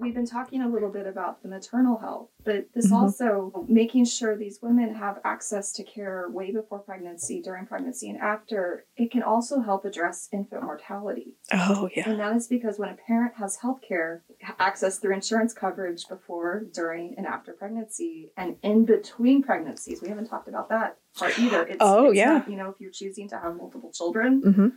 We've 0.05 0.13
been 0.13 0.25
talking 0.27 0.61
a 0.61 0.69
little 0.69 0.91
bit 0.91 1.07
about 1.07 1.41
the 1.41 1.49
maternal 1.49 1.97
health, 1.97 2.29
but 2.43 2.71
this 2.73 2.91
Mhm. 2.91 2.95
also 2.95 3.65
making 3.67 4.05
sure 4.05 4.35
these 4.37 4.61
women 4.61 4.93
have 4.93 5.19
access 5.25 5.73
to 5.73 5.83
care 5.83 6.29
way 6.29 6.51
before 6.51 6.77
pregnancy, 6.79 7.41
during 7.41 7.65
pregnancy, 7.65 8.09
and 8.11 8.19
after, 8.19 8.85
it 8.95 9.11
can 9.11 9.23
also 9.23 9.61
help 9.61 9.83
address 9.83 10.29
infant 10.31 10.61
mortality. 10.63 11.35
Oh 11.51 11.89
yeah. 11.95 12.07
And 12.09 12.19
that 12.19 12.35
is 12.35 12.47
because 12.47 12.77
when 12.77 12.89
a 12.89 12.93
parent 12.95 13.33
has 13.35 13.57
health 13.57 13.81
care, 13.81 14.23
access 14.59 14.99
through 14.99 15.15
insurance 15.15 15.53
coverage 15.53 16.07
before, 16.07 16.65
during, 16.71 17.15
and 17.17 17.25
after 17.25 17.53
pregnancy, 17.53 18.31
and 18.37 18.57
in 18.61 18.85
between 18.85 19.41
pregnancies, 19.41 20.01
we 20.03 20.09
haven't 20.09 20.25
talked 20.27 20.47
about 20.47 20.69
that 20.69 20.99
part 21.17 21.37
either. 21.39 21.65
It's, 21.65 21.77
Oh, 21.79 22.09
it's 22.09 22.17
yeah. 22.17 22.33
not, 22.33 22.49
you 22.49 22.57
know, 22.57 22.69
if 22.69 22.79
you're 22.79 22.91
choosing 22.91 23.27
to 23.29 23.39
have 23.39 23.57
multiple 23.57 23.91
children, 23.91 24.41
Mm-hmm. 24.43 24.67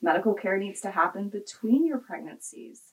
medical 0.00 0.34
care 0.34 0.56
needs 0.58 0.80
to 0.82 0.90
happen 0.90 1.28
between 1.28 1.84
your 1.84 1.98
pregnancies. 1.98 2.89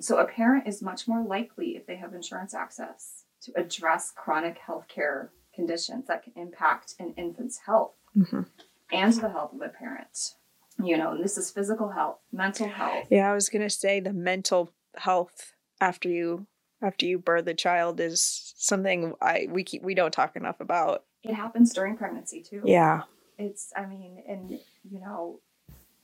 So 0.00 0.18
a 0.18 0.26
parent 0.26 0.66
is 0.66 0.82
much 0.82 1.06
more 1.08 1.22
likely, 1.24 1.76
if 1.76 1.86
they 1.86 1.96
have 1.96 2.14
insurance 2.14 2.54
access, 2.54 3.24
to 3.42 3.52
address 3.56 4.12
chronic 4.14 4.58
health 4.58 4.86
care 4.88 5.30
conditions 5.54 6.06
that 6.06 6.22
can 6.22 6.32
impact 6.36 6.94
an 6.98 7.14
infant's 7.16 7.58
health 7.66 7.92
Mm-hmm. 8.16 8.42
and 8.90 9.12
the 9.12 9.28
health 9.28 9.52
of 9.54 9.60
a 9.60 9.68
parent. 9.68 10.34
You 10.82 10.96
know, 10.96 11.12
and 11.12 11.22
this 11.22 11.36
is 11.36 11.50
physical 11.50 11.90
health, 11.90 12.18
mental 12.32 12.68
health. 12.68 13.06
Yeah, 13.10 13.30
I 13.30 13.34
was 13.34 13.48
gonna 13.48 13.68
say 13.70 14.00
the 14.00 14.12
mental 14.12 14.72
health 14.96 15.52
after 15.80 16.08
you 16.08 16.46
after 16.80 17.04
you 17.04 17.18
birth 17.18 17.46
a 17.48 17.54
child 17.54 18.00
is 18.00 18.54
something 18.56 19.12
I 19.20 19.46
we 19.50 19.62
keep 19.62 19.82
we 19.82 19.94
don't 19.94 20.12
talk 20.12 20.36
enough 20.36 20.60
about. 20.60 21.04
It 21.22 21.34
happens 21.34 21.74
during 21.74 21.96
pregnancy 21.96 22.42
too. 22.42 22.62
Yeah. 22.64 23.02
It's, 23.38 23.72
I 23.76 23.86
mean, 23.86 24.22
and 24.26 24.50
you 24.90 25.00
know, 25.00 25.40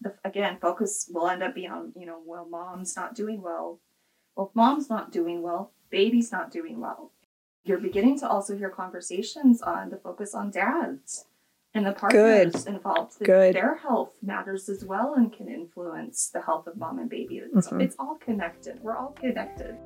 the, 0.00 0.14
again, 0.24 0.58
focus 0.60 1.08
will 1.12 1.28
end 1.28 1.42
up 1.42 1.54
being 1.54 1.70
on, 1.70 1.92
you 1.96 2.06
know, 2.06 2.20
well, 2.24 2.46
mom's 2.48 2.94
not 2.96 3.14
doing 3.14 3.40
well. 3.42 3.80
Well, 4.37 4.49
if 4.49 4.57
mom's 4.57 4.91
not 4.91 5.12
doing 5.12 5.43
well, 5.43 5.73
baby's 5.91 6.33
not 6.33 6.50
doing 6.50 6.81
well. 6.81 7.12
You're 7.64 7.79
beginning 7.79 8.19
to 8.21 8.29
also 8.29 8.57
hear 8.57 8.69
conversations 8.69 9.62
on 9.62 9.91
the 9.91 9.97
focus 9.97 10.35
on 10.35 10.50
dads 10.50 11.26
and 11.73 11.87
the 11.87 11.93
partners 11.93 12.67
involved. 12.67 13.19
that 13.21 13.25
Good. 13.25 13.55
Their 13.55 13.76
health 13.76 14.17
matters 14.23 14.69
as 14.69 14.85
well 14.85 15.14
and 15.14 15.33
can 15.33 15.49
influence 15.49 16.29
the 16.29 16.43
health 16.43 16.67
of 16.67 16.76
mom 16.76 16.99
and 16.99 17.09
baby. 17.09 17.38
It's, 17.38 17.69
Mhm. 17.69 17.83
it's 17.83 17.97
all 17.99 18.17
connected. 18.17 18.83
We're 18.83 18.97
all 18.97 19.12
connected. 19.12 19.76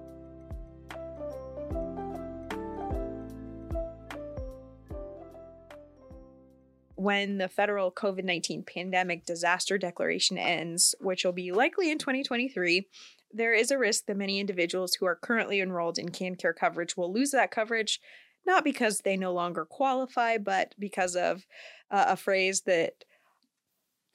when 6.96 7.38
the 7.38 7.48
federal 7.48 7.92
COVID 7.92 8.24
19 8.24 8.64
pandemic 8.64 9.24
disaster 9.24 9.78
declaration 9.78 10.36
ends, 10.36 10.96
which 11.00 11.24
will 11.24 11.32
be 11.32 11.52
likely 11.52 11.90
in 11.92 11.98
2023, 11.98 12.88
there 13.32 13.52
is 13.52 13.70
a 13.70 13.78
risk 13.78 14.06
that 14.06 14.16
many 14.16 14.40
individuals 14.40 14.94
who 14.94 15.06
are 15.06 15.16
currently 15.16 15.60
enrolled 15.60 15.98
in 15.98 16.08
KanCare 16.08 16.56
coverage 16.56 16.96
will 16.96 17.12
lose 17.12 17.30
that 17.32 17.50
coverage, 17.50 18.00
not 18.46 18.64
because 18.64 19.00
they 19.00 19.16
no 19.16 19.32
longer 19.32 19.64
qualify, 19.64 20.38
but 20.38 20.74
because 20.78 21.14
of 21.16 21.46
uh, 21.90 22.06
a 22.08 22.16
phrase 22.16 22.62
that 22.62 23.04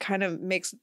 kind 0.00 0.22
of 0.22 0.40
makes 0.40 0.74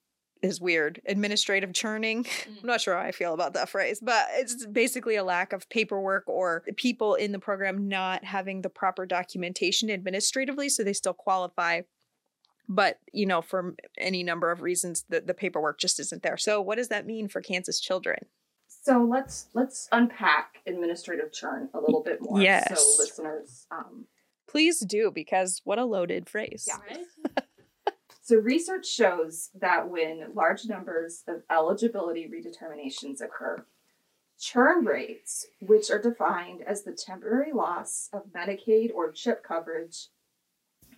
is 0.41 0.59
weird 0.59 1.01
administrative 1.05 1.73
churning. 1.73 2.25
I'm 2.47 2.67
not 2.67 2.81
sure 2.81 2.95
how 2.95 3.01
I 3.01 3.11
feel 3.11 3.33
about 3.33 3.53
that 3.53 3.69
phrase, 3.69 3.99
but 4.01 4.25
it's 4.31 4.65
basically 4.65 5.15
a 5.15 5.23
lack 5.23 5.53
of 5.53 5.69
paperwork 5.69 6.23
or 6.27 6.63
people 6.77 7.15
in 7.15 7.31
the 7.31 7.39
program 7.39 7.87
not 7.87 8.23
having 8.23 8.61
the 8.61 8.69
proper 8.69 9.05
documentation 9.05 9.91
administratively, 9.91 10.69
so 10.69 10.83
they 10.83 10.93
still 10.93 11.13
qualify. 11.13 11.81
But 12.67 12.99
you 13.11 13.25
know, 13.25 13.41
for 13.41 13.75
any 13.97 14.23
number 14.23 14.51
of 14.51 14.61
reasons, 14.61 15.05
the, 15.09 15.21
the 15.21 15.33
paperwork 15.33 15.79
just 15.79 15.99
isn't 15.99 16.23
there. 16.23 16.37
So, 16.37 16.61
what 16.61 16.77
does 16.77 16.87
that 16.89 17.05
mean 17.05 17.27
for 17.27 17.41
Kansas 17.41 17.79
children? 17.79 18.25
So 18.83 19.03
let's 19.03 19.47
let's 19.53 19.87
unpack 19.91 20.57
administrative 20.65 21.31
churn 21.31 21.69
a 21.73 21.79
little 21.79 22.01
bit 22.01 22.19
more. 22.21 22.41
Yes. 22.41 22.67
So 22.69 23.03
listeners 23.03 23.67
um, 23.69 24.05
Please 24.51 24.81
do, 24.81 25.11
because 25.13 25.61
what 25.63 25.79
a 25.79 25.85
loaded 25.85 26.29
phrase. 26.29 26.67
Yeah. 26.67 26.97
So, 28.23 28.37
research 28.37 28.87
shows 28.87 29.49
that 29.59 29.89
when 29.89 30.33
large 30.35 30.65
numbers 30.65 31.23
of 31.27 31.41
eligibility 31.49 32.29
redeterminations 32.29 33.19
occur, 33.19 33.65
churn 34.39 34.85
rates, 34.85 35.47
which 35.59 35.91
are 35.91 36.01
defined 36.01 36.61
as 36.61 36.83
the 36.83 36.93
temporary 36.93 37.51
loss 37.51 38.09
of 38.13 38.31
Medicaid 38.31 38.93
or 38.93 39.11
CHIP 39.11 39.43
coverage, 39.43 40.07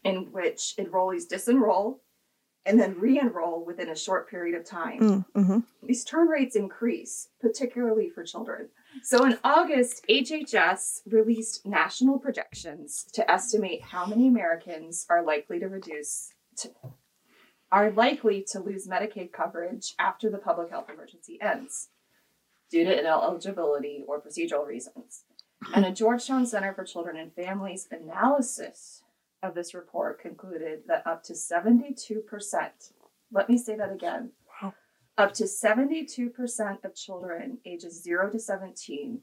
in 0.04 0.32
which 0.32 0.76
enrollees 0.78 1.28
disenroll 1.28 2.00
and 2.66 2.80
then 2.80 2.98
re 3.00 3.20
enroll 3.20 3.66
within 3.66 3.90
a 3.90 3.96
short 3.96 4.30
period 4.30 4.56
of 4.58 4.66
time, 4.66 5.00
Mm, 5.00 5.26
hmm 5.34 5.60
these 5.86 6.06
churn 6.06 6.30
rates 6.30 6.56
increase, 6.56 7.28
particularly 7.42 8.10
for 8.10 8.24
children. 8.24 8.70
So 9.04 9.26
in 9.26 9.38
August, 9.44 10.06
HHS 10.10 11.02
released 11.06 11.66
national 11.66 12.20
projections 12.20 13.06
to 13.14 13.30
estimate 13.30 13.82
how 13.82 14.06
many 14.06 14.30
Americans 14.30 15.06
are 15.10 15.24
likely 15.24 15.60
to 15.60 15.68
reduce 15.68 16.32
to, 16.60 16.72
are 17.72 17.92
likely 17.92 18.46
to 18.52 18.60
lose 18.60 18.88
Medicaid 18.88 19.34
coverage 19.34 19.94
after 20.00 20.30
the 20.30 20.38
public 20.38 20.70
health 20.70 20.90
emergency 20.90 21.38
ends 21.42 21.90
due 22.72 22.86
to 22.86 23.00
ineligibility 23.00 24.04
or 24.08 24.22
procedural 24.22 24.66
reasons. 24.66 25.26
And 25.76 25.86
a 25.86 25.92
Georgetown 25.92 26.46
Center 26.46 26.74
for 26.74 26.84
Children 26.84 27.18
and 27.18 27.34
Families 27.34 27.88
analysis 27.92 29.03
of 29.44 29.54
this 29.54 29.74
report 29.74 30.22
concluded 30.22 30.84
that 30.88 31.06
up 31.06 31.24
to 31.24 31.34
72%, 31.34 32.24
let 33.32 33.50
me 33.50 33.58
say 33.58 33.76
that 33.76 33.92
again, 33.92 34.32
up 35.18 35.34
to 35.34 35.44
72% 35.44 36.84
of 36.84 36.96
children 36.96 37.60
ages 37.66 38.02
0 38.02 38.32
to 38.32 38.40
17 38.40 39.20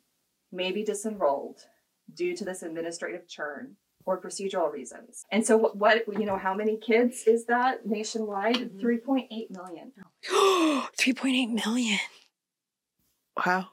may 0.53 0.71
be 0.71 0.85
disenrolled 0.85 1.67
due 2.15 2.37
to 2.37 2.45
this 2.45 2.63
administrative 2.63 3.27
churn 3.27 3.77
or 4.07 4.21
procedural 4.21 4.73
reasons. 4.73 5.25
And 5.31 5.45
so 5.45 5.57
what, 5.57 5.77
what 5.77 6.19
you 6.19 6.27
know 6.27 6.39
how 6.39 6.55
many 6.55 6.77
kids 6.77 7.25
is 7.27 7.47
that 7.47 7.87
nationwide? 7.87 8.57
Mm-hmm. 8.57 8.87
3.8 8.87 9.51
million. 9.51 9.93
3.8 10.31 11.65
million. 11.65 11.99
Wow. 13.45 13.69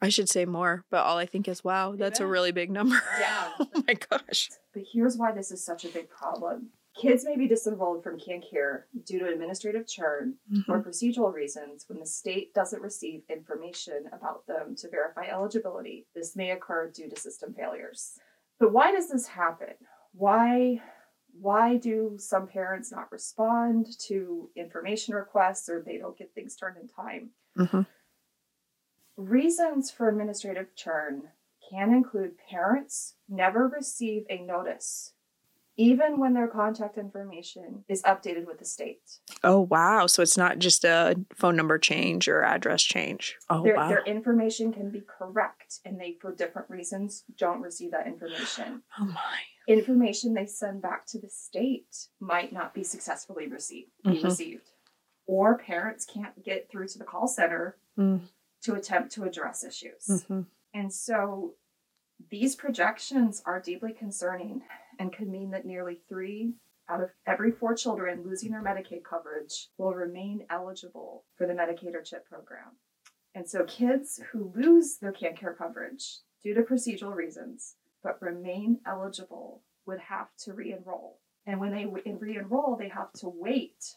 I 0.00 0.08
should 0.10 0.28
say 0.28 0.44
more, 0.44 0.84
but 0.90 1.04
all 1.04 1.18
I 1.18 1.26
think 1.26 1.48
is 1.48 1.64
wow, 1.64 1.94
that's 1.96 2.20
a 2.20 2.26
really 2.26 2.52
big 2.52 2.70
number. 2.70 3.00
Yeah. 3.18 3.48
oh 3.60 3.82
my 3.86 3.94
gosh. 3.94 4.50
But 4.72 4.84
here's 4.92 5.16
why 5.16 5.32
this 5.32 5.50
is 5.50 5.64
such 5.64 5.84
a 5.84 5.88
big 5.88 6.08
problem. 6.08 6.68
Kids 6.96 7.24
may 7.24 7.36
be 7.36 7.48
disenrolled 7.48 8.02
from 8.02 8.18
KanCare 8.18 8.82
due 9.04 9.20
to 9.20 9.28
administrative 9.28 9.86
churn 9.86 10.34
or 10.68 10.82
procedural 10.82 11.32
reasons 11.32 11.84
when 11.86 12.00
the 12.00 12.06
state 12.06 12.52
doesn't 12.54 12.82
receive 12.82 13.22
information 13.30 14.04
about 14.12 14.46
them 14.48 14.74
to 14.76 14.88
verify 14.88 15.26
eligibility. 15.26 16.06
This 16.14 16.34
may 16.34 16.50
occur 16.50 16.90
due 16.90 17.08
to 17.08 17.14
system 17.20 17.54
failures. 17.54 18.18
But 18.58 18.72
why 18.72 18.90
does 18.90 19.08
this 19.08 19.26
happen? 19.28 19.74
Why 20.12 20.80
why 21.40 21.76
do 21.76 22.16
some 22.18 22.48
parents 22.48 22.90
not 22.90 23.12
respond 23.12 23.86
to 24.08 24.50
information 24.56 25.14
requests 25.14 25.68
or 25.68 25.80
they 25.80 25.98
don't 25.98 26.18
get 26.18 26.34
things 26.34 26.56
turned 26.56 26.78
in 26.78 26.88
time? 26.88 27.30
Mhm. 27.56 27.86
Reasons 29.22 29.90
for 29.90 30.08
administrative 30.08 30.76
churn 30.76 31.22
can 31.72 31.92
include 31.92 32.38
parents 32.48 33.16
never 33.28 33.66
receive 33.66 34.22
a 34.30 34.38
notice, 34.38 35.12
even 35.76 36.20
when 36.20 36.34
their 36.34 36.46
contact 36.46 36.96
information 36.96 37.84
is 37.88 38.00
updated 38.04 38.46
with 38.46 38.60
the 38.60 38.64
state. 38.64 39.00
Oh 39.42 39.62
wow! 39.62 40.06
So 40.06 40.22
it's 40.22 40.36
not 40.36 40.60
just 40.60 40.84
a 40.84 41.16
phone 41.34 41.56
number 41.56 41.78
change 41.78 42.28
or 42.28 42.44
address 42.44 42.80
change. 42.84 43.36
Oh 43.50 43.64
their, 43.64 43.74
wow! 43.74 43.88
their 43.88 44.04
information 44.04 44.72
can 44.72 44.88
be 44.88 45.00
correct, 45.02 45.80
and 45.84 46.00
they, 46.00 46.16
for 46.20 46.32
different 46.32 46.70
reasons, 46.70 47.24
don't 47.36 47.60
receive 47.60 47.90
that 47.90 48.06
information. 48.06 48.82
oh 49.00 49.04
my! 49.04 49.40
Information 49.66 50.32
they 50.32 50.46
send 50.46 50.80
back 50.80 51.06
to 51.08 51.18
the 51.18 51.28
state 51.28 52.06
might 52.20 52.52
not 52.52 52.72
be 52.72 52.84
successfully 52.84 53.48
received, 53.48 53.90
be 54.04 54.10
Mhm. 54.20 54.24
received, 54.24 54.70
or 55.26 55.58
parents 55.58 56.04
can't 56.06 56.40
get 56.44 56.70
through 56.70 56.86
to 56.86 56.98
the 56.98 57.04
call 57.04 57.26
center 57.26 57.78
Mm. 57.98 58.20
To 58.64 58.74
attempt 58.74 59.12
to 59.12 59.24
address 59.24 59.62
issues. 59.64 60.06
Mhm. 60.06 60.46
And 60.74 60.92
so 60.92 61.54
these 62.30 62.56
projections 62.56 63.40
are 63.46 63.60
deeply 63.60 63.92
concerning 63.92 64.62
and 64.98 65.12
could 65.12 65.28
mean 65.28 65.50
that 65.50 65.64
nearly 65.64 65.96
three 66.08 66.54
out 66.88 67.00
of 67.00 67.10
every 67.26 67.52
four 67.52 67.74
children 67.74 68.22
losing 68.24 68.50
their 68.50 68.62
Medicaid 68.62 69.04
coverage 69.04 69.70
will 69.78 69.94
remain 69.94 70.44
eligible 70.50 71.24
for 71.36 71.46
the 71.46 71.52
Medicaid 71.52 71.94
or 71.94 72.02
CHIP 72.02 72.24
program. 72.26 72.78
And 73.34 73.48
so 73.48 73.64
kids 73.64 74.20
who 74.32 74.52
lose 74.54 74.98
their 74.98 75.12
KanCare 75.12 75.56
coverage 75.56 76.20
due 76.42 76.54
to 76.54 76.62
procedural 76.62 77.14
reasons 77.14 77.76
but 78.02 78.20
remain 78.22 78.80
eligible 78.86 79.62
would 79.86 79.98
have 80.00 80.34
to 80.36 80.52
re-enroll. 80.54 81.20
And 81.46 81.60
when 81.60 81.72
they 81.72 81.86
re-enroll, 81.86 82.76
they 82.76 82.88
have 82.88 83.12
to 83.14 83.28
wait 83.28 83.96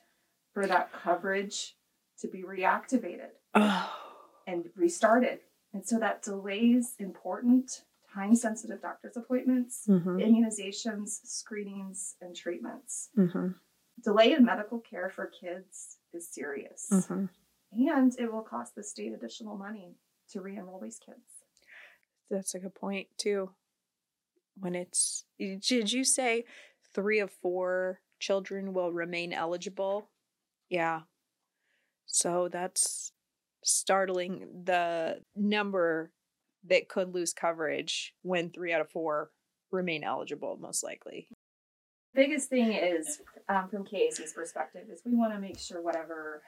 for 0.53 0.65
that 0.68 0.91
coverage 0.91 1.77
to 2.20 2.27
be 2.27 2.44
reactivated 2.44 3.32
Oh. 3.56 4.11
And 4.48 4.69
restarted. 4.75 5.39
And 5.74 5.86
so 5.86 6.00
that 6.00 6.21
delays 6.21 6.95
important 7.00 7.86
time 8.13 8.36
sensitive 8.36 8.81
doctor's 8.81 9.15
appointments, 9.15 9.86
Mhm. 9.88 10.21
immunizations, 10.21 11.25
screenings, 11.25 12.17
and 12.19 12.36
treatments. 12.36 13.10
Mhm. 13.15 13.55
Delay 14.01 14.33
in 14.33 14.43
medical 14.43 14.79
care 14.79 15.10
for 15.10 15.27
kids 15.27 16.00
is 16.12 16.27
serious. 16.27 16.89
Mhm. 16.89 17.29
And 17.71 18.19
it 18.19 18.31
will 18.33 18.41
cost 18.41 18.75
the 18.75 18.83
state 18.83 19.13
additional 19.13 19.57
money 19.57 19.98
to 20.29 20.41
re 20.41 20.57
enroll 20.57 20.79
these 20.79 21.00
kids. 21.00 21.45
That's 22.29 22.53
a 22.53 22.60
good 22.60 22.75
point 22.75 23.17
too. 23.17 23.55
When 24.60 24.75
it's 24.75 25.25
did 25.38 25.91
you 25.91 26.03
say 26.03 26.45
three 26.93 27.19
of 27.19 27.31
four 27.31 28.01
children 28.19 28.74
will 28.74 28.91
remain 28.91 29.31
eligible? 29.31 30.10
Yeah. 30.67 31.03
So 32.05 32.50
that's 32.50 33.13
startling 33.63 34.48
the 34.65 35.22
number 35.36 36.12
that 36.68 36.89
could 36.89 37.13
lose 37.13 37.34
coverage 37.34 38.13
when 38.22 38.50
three 38.50 38.72
out 38.74 38.82
of 38.82 38.89
four 38.89 39.32
remain 39.72 40.03
eligible, 40.03 40.58
most 40.60 40.84
likely. 40.84 41.27
Biggest 42.13 42.50
thing 42.50 42.74
is, 42.74 43.22
um, 43.48 43.70
from 43.70 43.86
KAC's 43.86 44.34
perspective, 44.34 44.84
is 44.91 45.01
we 45.06 45.15
want 45.15 45.34
to 45.34 45.39
make 45.39 45.58
sure 45.58 45.82
whatever 45.82 46.41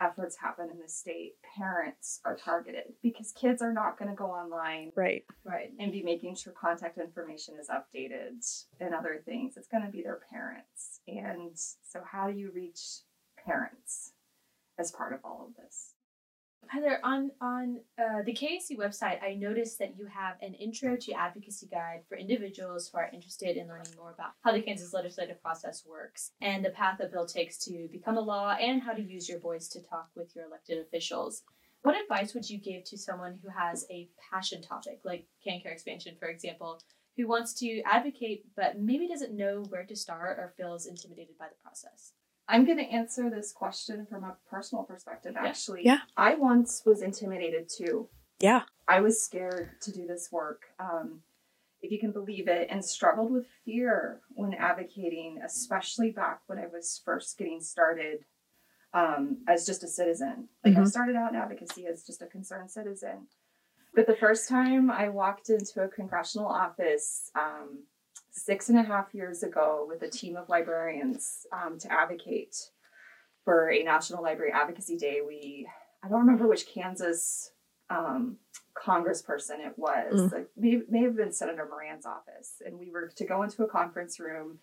efforts 0.00 0.34
happen 0.36 0.70
in 0.70 0.78
the 0.78 0.88
state, 0.88 1.34
parents 1.58 2.20
are 2.24 2.34
targeted 2.34 2.84
because 3.02 3.32
kids 3.32 3.60
are 3.60 3.72
not 3.72 3.98
going 3.98 4.08
to 4.08 4.14
go 4.16 4.30
online 4.30 4.92
Right. 4.96 5.24
Right. 5.44 5.72
and 5.78 5.92
be 5.92 6.02
making 6.02 6.36
sure 6.36 6.54
contact 6.54 6.96
information 6.96 7.56
is 7.60 7.68
updated 7.68 8.64
and 8.80 8.94
other 8.94 9.20
things. 9.24 9.58
It's 9.58 9.68
going 9.68 9.84
to 9.84 9.90
be 9.90 10.02
their 10.02 10.20
parents. 10.30 11.00
And 11.06 11.50
so, 11.54 12.00
how 12.10 12.30
do 12.30 12.38
you 12.38 12.50
reach 12.54 12.80
parents 13.44 14.12
as 14.78 14.90
part 14.90 15.12
of 15.12 15.20
all 15.22 15.46
of 15.48 15.62
this? 15.62 15.89
Heather, 16.68 17.00
on 17.02 17.32
on 17.40 17.80
uh, 17.98 18.22
the 18.24 18.32
KAC 18.32 18.78
website, 18.78 19.22
I 19.22 19.34
noticed 19.34 19.78
that 19.80 19.96
you 19.98 20.06
have 20.06 20.36
an 20.40 20.54
intro 20.54 20.96
to 20.96 21.12
advocacy 21.12 21.66
guide 21.66 22.02
for 22.08 22.16
individuals 22.16 22.88
who 22.88 22.98
are 22.98 23.10
interested 23.12 23.56
in 23.56 23.66
learning 23.66 23.92
more 23.96 24.12
about 24.12 24.34
how 24.42 24.52
the 24.52 24.62
Kansas 24.62 24.92
legislative 24.92 25.42
process 25.42 25.84
works 25.84 26.30
and 26.40 26.64
the 26.64 26.70
path 26.70 27.00
a 27.00 27.06
bill 27.06 27.26
takes 27.26 27.58
to 27.64 27.88
become 27.90 28.16
a 28.16 28.20
law 28.20 28.52
and 28.52 28.82
how 28.82 28.92
to 28.92 29.02
use 29.02 29.28
your 29.28 29.40
voice 29.40 29.68
to 29.68 29.82
talk 29.82 30.10
with 30.14 30.36
your 30.36 30.44
elected 30.44 30.78
officials. 30.78 31.42
What 31.82 32.00
advice 32.00 32.34
would 32.34 32.48
you 32.48 32.58
give 32.58 32.84
to 32.84 32.98
someone 32.98 33.40
who 33.42 33.48
has 33.48 33.84
a 33.90 34.08
passion 34.30 34.62
topic, 34.62 35.00
like 35.02 35.26
KanCare 35.46 35.72
expansion, 35.72 36.14
for 36.20 36.28
example, 36.28 36.80
who 37.16 37.26
wants 37.26 37.52
to 37.54 37.80
advocate 37.82 38.44
but 38.54 38.78
maybe 38.78 39.08
doesn't 39.08 39.36
know 39.36 39.64
where 39.70 39.84
to 39.84 39.96
start 39.96 40.38
or 40.38 40.54
feels 40.56 40.86
intimidated 40.86 41.36
by 41.36 41.48
the 41.48 41.56
process? 41.62 42.12
I'm 42.50 42.64
going 42.66 42.78
to 42.78 42.84
answer 42.84 43.30
this 43.30 43.52
question 43.52 44.06
from 44.10 44.24
a 44.24 44.36
personal 44.50 44.84
perspective, 44.84 45.36
actually. 45.38 45.82
Yeah. 45.84 46.00
I 46.16 46.34
once 46.34 46.82
was 46.84 47.00
intimidated 47.00 47.68
too. 47.68 48.08
Yeah. 48.40 48.62
I 48.88 49.00
was 49.00 49.22
scared 49.22 49.80
to 49.82 49.92
do 49.92 50.06
this 50.06 50.30
work, 50.32 50.62
um, 50.80 51.20
if 51.80 51.92
you 51.92 51.98
can 52.00 52.10
believe 52.10 52.48
it, 52.48 52.66
and 52.70 52.84
struggled 52.84 53.30
with 53.30 53.46
fear 53.64 54.20
when 54.30 54.52
advocating, 54.54 55.40
especially 55.44 56.10
back 56.10 56.40
when 56.46 56.58
I 56.58 56.66
was 56.66 57.00
first 57.04 57.38
getting 57.38 57.60
started 57.60 58.24
um, 58.92 59.38
as 59.46 59.64
just 59.64 59.84
a 59.84 59.88
citizen. 59.88 60.48
Like 60.64 60.76
I 60.76 60.80
Mhm. 60.80 60.88
started 60.88 61.14
out 61.14 61.30
in 61.32 61.36
advocacy 61.38 61.86
as 61.86 62.02
just 62.02 62.20
a 62.22 62.26
concerned 62.26 62.72
citizen. 62.72 63.28
But 63.94 64.06
the 64.08 64.16
first 64.16 64.48
time 64.48 64.90
I 64.90 65.08
walked 65.08 65.48
into 65.50 65.82
a 65.82 65.88
congressional 65.88 66.48
office 66.48 67.30
um, 67.36 67.84
six 68.44 68.68
and 68.68 68.78
a 68.78 68.82
half 68.82 69.14
years 69.14 69.42
ago 69.42 69.84
with 69.88 70.02
a 70.02 70.08
team 70.08 70.36
of 70.36 70.48
librarians 70.48 71.46
um, 71.52 71.78
to 71.78 71.92
advocate 71.92 72.56
for 73.44 73.70
a 73.70 73.82
National 73.82 74.22
Library 74.22 74.52
Advocacy 74.52 74.96
Day, 74.96 75.20
we, 75.26 75.66
I 76.04 76.08
don't 76.08 76.20
remember 76.20 76.46
which 76.46 76.66
Kansas 76.66 77.52
um, 77.88 78.36
congressperson 78.76 79.58
it 79.66 79.74
was. 79.76 80.12
Mm. 80.14 80.32
Like, 80.32 80.48
may, 80.56 80.80
may 80.88 81.02
have 81.02 81.16
been 81.16 81.32
Senator 81.32 81.66
Moran's 81.68 82.06
office. 82.06 82.62
And 82.64 82.78
we 82.78 82.90
were 82.90 83.10
to 83.16 83.24
go 83.24 83.42
into 83.42 83.64
a 83.64 83.68
conference 83.68 84.20
room 84.20 84.58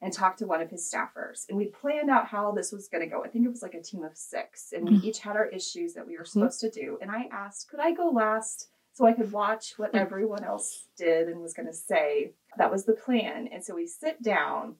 and 0.00 0.12
talk 0.12 0.36
to 0.36 0.46
one 0.46 0.60
of 0.60 0.70
his 0.70 0.88
staffers. 0.92 1.44
And 1.48 1.56
we 1.58 1.66
planned 1.66 2.10
out 2.10 2.26
how 2.26 2.52
this 2.52 2.70
was 2.70 2.88
going 2.88 3.02
to 3.02 3.10
go. 3.10 3.24
I 3.24 3.28
think 3.28 3.44
it 3.44 3.50
was 3.50 3.62
like 3.62 3.74
a 3.74 3.82
team 3.82 4.04
of 4.04 4.16
six. 4.16 4.72
And 4.72 4.84
we 4.88 4.98
Mm. 4.98 5.04
each 5.04 5.20
had 5.20 5.36
our 5.36 5.46
issues 5.46 5.94
that 5.94 6.06
we 6.06 6.16
were 6.16 6.24
supposed 6.24 6.60
to 6.60 6.70
do. 6.70 6.98
And 7.00 7.10
I 7.10 7.28
asked, 7.32 7.68
could 7.68 7.80
I 7.80 7.92
go 7.92 8.08
last 8.10 8.68
so 8.98 9.06
I 9.06 9.12
could 9.12 9.30
watch 9.30 9.74
what 9.76 9.94
everyone 9.94 10.42
else 10.42 10.88
did 10.96 11.28
and 11.28 11.40
was 11.40 11.54
going 11.54 11.68
to 11.68 11.72
say? 11.72 12.32
That 12.56 12.72
was 12.72 12.84
the 12.84 12.94
plan. 12.94 13.48
And 13.52 13.62
so 13.64 13.76
we 13.76 13.86
sit 13.86 14.20
down, 14.20 14.74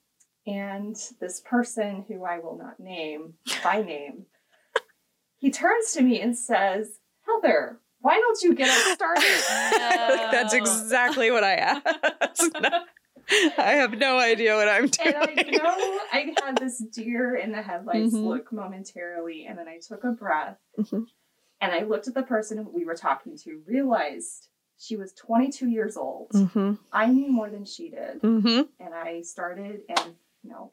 and 0.44 0.96
this 1.20 1.40
person 1.40 2.04
who 2.08 2.24
I 2.24 2.40
will 2.40 2.58
not 2.58 2.80
name 2.80 3.34
by 3.62 3.80
name, 3.80 4.26
he 5.36 5.52
turns 5.52 5.92
to 5.92 6.02
me 6.02 6.20
and 6.20 6.36
says, 6.36 6.98
Heather, 7.26 7.78
why 8.00 8.14
don't 8.14 8.42
you 8.42 8.56
get 8.56 8.68
us 8.70 8.94
started? 8.96 9.22
That's 10.32 10.52
exactly 10.52 11.30
what 11.30 11.44
I 11.44 11.54
asked. 11.54 12.50
I 13.56 13.72
have 13.74 13.92
no 13.92 14.18
idea 14.18 14.56
what 14.56 14.68
I'm 14.68 14.88
doing. 14.88 15.14
And 15.14 15.16
I 15.16 15.42
know 15.52 16.00
I 16.12 16.34
had 16.44 16.56
this 16.58 16.78
deer 16.92 17.36
in 17.36 17.52
the 17.52 17.62
headlights 17.62 18.14
Mhm. 18.14 18.24
look 18.26 18.52
momentarily, 18.52 19.46
and 19.46 19.56
then 19.56 19.68
I 19.68 19.78
took 19.78 20.02
a 20.02 20.10
breath 20.10 20.58
Mhm. 20.76 21.06
And 21.60 21.72
I 21.72 21.82
looked 21.82 22.08
at 22.08 22.14
the 22.14 22.22
person 22.22 22.72
we 22.72 22.84
were 22.84 22.94
talking 22.94 23.36
to, 23.38 23.60
realized 23.66 24.48
she 24.78 24.96
was 24.96 25.12
22 25.12 25.68
years 25.68 25.96
old. 25.96 26.30
Mm-hmm. 26.30 26.74
I 26.92 27.06
knew 27.06 27.30
more 27.32 27.50
than 27.50 27.64
she 27.64 27.88
did. 27.90 28.22
Mm-hmm. 28.22 28.62
And 28.84 28.94
I 28.94 29.22
started, 29.22 29.80
and 29.88 30.14
you 30.42 30.50
know, 30.50 30.72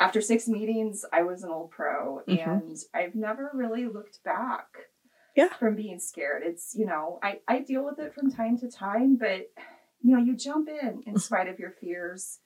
after 0.00 0.20
six 0.20 0.48
meetings, 0.48 1.04
I 1.12 1.22
was 1.22 1.42
an 1.44 1.50
old 1.50 1.70
pro, 1.70 2.22
Mhm. 2.26 2.46
and 2.46 2.76
I've 2.94 3.14
never 3.14 3.50
really 3.54 3.86
looked 3.86 4.22
back. 4.24 4.66
Yeah. 5.36 5.48
From 5.58 5.74
being 5.74 5.98
scared. 5.98 6.42
It's, 6.44 6.76
you 6.76 6.86
know, 6.86 7.18
I, 7.22 7.40
I 7.48 7.58
deal 7.58 7.84
with 7.84 7.98
it 7.98 8.14
from 8.14 8.30
time 8.30 8.56
to 8.58 8.70
time, 8.70 9.16
but, 9.16 9.50
you 10.00 10.16
know, 10.16 10.22
you 10.22 10.36
jump 10.36 10.68
in 10.68 11.02
in 11.06 11.18
spite 11.18 11.48
of 11.48 11.58
your 11.58 11.72
fears. 11.72 12.38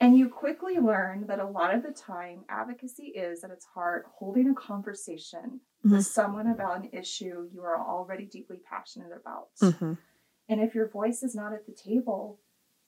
And 0.00 0.16
you 0.16 0.30
quickly 0.30 0.78
learn 0.78 1.26
that 1.26 1.38
a 1.38 1.44
lot 1.46 1.74
of 1.74 1.82
the 1.82 1.90
time, 1.90 2.44
advocacy 2.48 3.08
is 3.08 3.44
at 3.44 3.50
its 3.50 3.66
heart 3.74 4.06
holding 4.14 4.48
a 4.48 4.54
conversation 4.54 5.60
Mhm. 5.84 5.92
with 5.92 6.06
someone 6.06 6.46
about 6.48 6.78
an 6.82 6.90
issue 6.92 7.48
you 7.52 7.62
are 7.62 7.78
already 7.80 8.24
deeply 8.26 8.56
passionate 8.58 9.12
about. 9.12 9.54
Mm-hmm. 9.62 9.94
And 10.48 10.60
if 10.60 10.74
your 10.74 10.88
voice 10.88 11.22
is 11.22 11.34
not 11.34 11.52
at 11.52 11.66
the 11.66 11.72
table, 11.72 12.40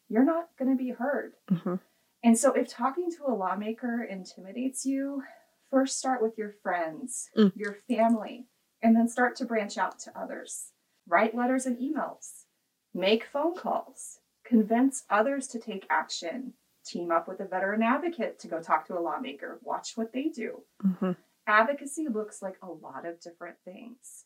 you're 0.08 0.24
not 0.24 0.48
going 0.58 0.70
to 0.70 0.76
be 0.82 0.90
heard. 0.90 1.34
Mm-hmm. 1.50 1.76
And 2.24 2.36
so, 2.38 2.52
if 2.52 2.68
talking 2.68 3.10
to 3.12 3.26
a 3.26 3.34
lawmaker 3.34 4.02
intimidates 4.02 4.84
you, 4.84 5.22
first 5.70 5.98
start 5.98 6.20
with 6.20 6.36
your 6.36 6.50
friends, 6.50 7.30
Mm. 7.36 7.52
your 7.56 7.74
family, 7.88 8.48
and 8.82 8.96
then 8.96 9.08
start 9.08 9.36
to 9.36 9.44
branch 9.44 9.78
out 9.78 9.98
to 10.00 10.18
others. 10.18 10.72
Write 11.06 11.34
letters 11.34 11.66
and 11.66 11.78
emails, 11.78 12.44
make 12.92 13.24
phone 13.24 13.54
calls, 13.54 14.18
convince 14.44 15.04
others 15.08 15.46
to 15.48 15.58
take 15.58 15.86
action, 15.88 16.54
team 16.84 17.10
up 17.12 17.28
with 17.28 17.40
a 17.40 17.44
veteran 17.46 17.82
advocate 17.82 18.38
to 18.40 18.48
go 18.48 18.60
talk 18.60 18.86
to 18.86 18.98
a 18.98 19.00
lawmaker, 19.00 19.60
watch 19.62 19.96
what 19.96 20.12
they 20.12 20.24
do. 20.28 20.64
Mm-hmm. 20.84 21.12
Advocacy 21.46 22.06
looks 22.08 22.42
like 22.42 22.56
a 22.62 22.70
lot 22.70 23.06
of 23.06 23.20
different 23.20 23.56
things. 23.64 24.24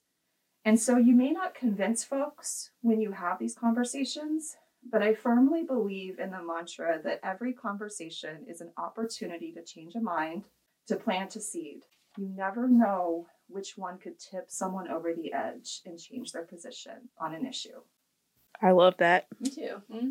And 0.65 0.81
so, 0.81 0.97
you 0.97 1.15
may 1.15 1.31
not 1.31 1.55
convince 1.55 2.05
folks 2.05 2.71
when 2.81 3.01
you 3.01 3.13
have 3.13 3.39
these 3.39 3.55
conversations, 3.55 4.57
but 4.91 5.03
I 5.03 5.15
firmly 5.15 5.63
believe 5.63 6.19
in 6.19 6.31
the 6.31 6.43
mantra 6.43 7.01
that 7.05 7.21
every 7.23 7.53
conversation 7.53 8.45
is 8.49 8.61
an 8.61 8.71
opportunity 8.77 9.53
to 9.53 9.63
change 9.63 9.95
a 9.95 10.01
mind, 10.01 10.45
to 10.89 10.97
plant 10.97 11.37
a 11.37 11.41
seed. 11.41 11.83
You 12.17 12.29
never 12.35 12.69
know 12.69 13.27
which 13.49 13.77
one 13.77 13.99
could 13.99 14.19
tip 14.19 14.51
someone 14.51 14.89
over 14.89 15.13
the 15.13 15.33
edge 15.33 15.81
and 15.85 15.99
change 15.99 16.33
their 16.33 16.45
position 16.45 17.09
on 17.19 17.35
an 17.35 17.47
issue. 17.47 17.81
I 18.63 18.71
love 18.71 18.97
that. 18.99 19.27
Me 19.41 19.51
too. 19.51 19.83
Mm-hmm. 19.93 20.09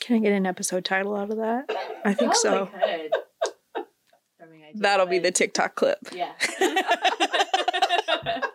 Can 0.00 0.16
I 0.16 0.18
get 0.20 0.32
an 0.32 0.46
episode 0.46 0.84
title 0.84 1.16
out 1.16 1.30
of 1.30 1.38
that? 1.38 1.70
I 2.04 2.14
think 2.14 2.34
so. 2.34 2.66
Could. 2.66 3.12
I 4.68 4.72
do, 4.72 4.78
That'll 4.80 5.06
be 5.06 5.18
the 5.18 5.30
TikTok 5.32 5.74
clip. 5.74 5.98
Yeah. 6.12 6.32
Well, 6.60 6.74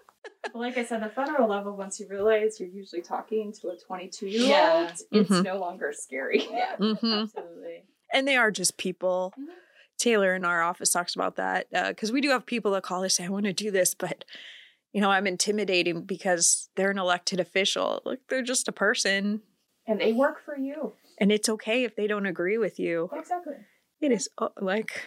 like 0.54 0.78
I 0.78 0.84
said, 0.84 1.02
the 1.04 1.10
federal 1.10 1.47
level, 1.47 1.76
once 1.78 2.00
you 2.00 2.08
realize 2.10 2.60
you're 2.60 2.69
usually 2.69 3.02
talking 3.02 3.54
to 3.62 3.69
a 3.69 3.78
22 3.78 4.28
year 4.28 4.41
old, 4.41 4.50
Yeah. 4.50 4.91
it's 5.12 5.30
Mhm. 5.30 5.43
no 5.43 5.58
longer 5.60 5.93
scary. 5.95 6.47
yeah. 6.52 6.76
hmm 6.78 6.93
Absolutely. 7.06 7.84
And 8.13 8.28
they 8.28 8.36
are 8.36 8.52
just 8.52 8.78
people. 8.78 9.34
Mhm. 9.39 9.45
Taylor 9.97 10.34
in 10.34 10.43
our 10.43 10.63
office 10.63 10.89
talks 10.89 11.13
about 11.13 11.36
that 11.36 11.67
because 11.89 12.12
we 12.12 12.21
do 12.21 12.30
have 12.30 12.45
people 12.47 12.71
that 12.71 12.82
call 12.82 13.04
us 13.04 13.13
say, 13.15 13.26
I 13.26 13.30
want 13.30 13.45
to 13.45 13.54
do 13.54 13.69
this, 13.69 13.93
but 13.93 14.26
you 14.93 15.00
know, 15.00 15.12
I'm 15.12 15.28
intimidating 15.28 16.02
because 16.06 16.69
they're 16.76 16.89
an 16.89 16.97
elected 16.97 17.39
official. 17.39 18.02
Like 18.04 18.19
they're 18.28 18.41
just 18.41 18.67
a 18.67 18.71
person. 18.71 19.41
And 19.88 20.02
they 20.02 20.12
work 20.12 20.43
for 20.43 20.58
you. 20.58 20.93
And 21.19 21.32
it's 21.32 21.47
okay 21.50 21.84
if 21.84 21.95
they 21.95 22.08
don't 22.08 22.26
agree 22.26 22.58
with 22.58 22.80
you. 22.80 23.10
Exactly. 23.15 23.54
It 24.02 24.12
is 24.12 24.28
uh, 24.39 24.50
like 24.60 25.04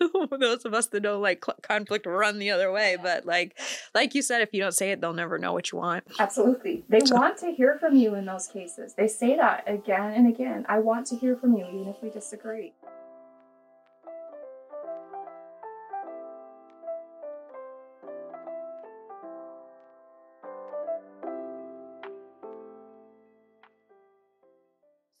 those 0.38 0.64
of 0.64 0.74
us 0.74 0.86
that 0.88 1.00
don't 1.00 1.22
like 1.22 1.44
conflict 1.62 2.06
run 2.06 2.38
the 2.38 2.50
other 2.50 2.72
way. 2.72 2.96
But 3.00 3.26
like, 3.26 3.58
like 3.94 4.14
you 4.14 4.22
said, 4.22 4.42
if 4.42 4.52
you 4.52 4.60
don't 4.60 4.72
say 4.72 4.90
it, 4.92 5.00
they'll 5.00 5.12
never 5.12 5.38
know 5.38 5.52
what 5.52 5.70
you 5.72 5.78
want. 5.78 6.04
Absolutely. 6.18 6.84
They 6.88 7.00
So- 7.00 7.16
want 7.16 7.36
to 7.38 7.52
hear 7.52 7.78
from 7.78 7.96
you 7.96 8.14
in 8.14 8.24
those 8.24 8.46
cases. 8.46 8.94
They 8.94 9.08
say 9.08 9.36
that 9.36 9.64
again 9.66 10.12
and 10.12 10.26
again. 10.26 10.64
I 10.68 10.78
want 10.78 11.06
to 11.08 11.16
hear 11.16 11.36
from 11.36 11.56
you, 11.56 11.66
even 11.66 11.88
if 11.88 11.96
we 12.02 12.10
disagree. 12.10 12.72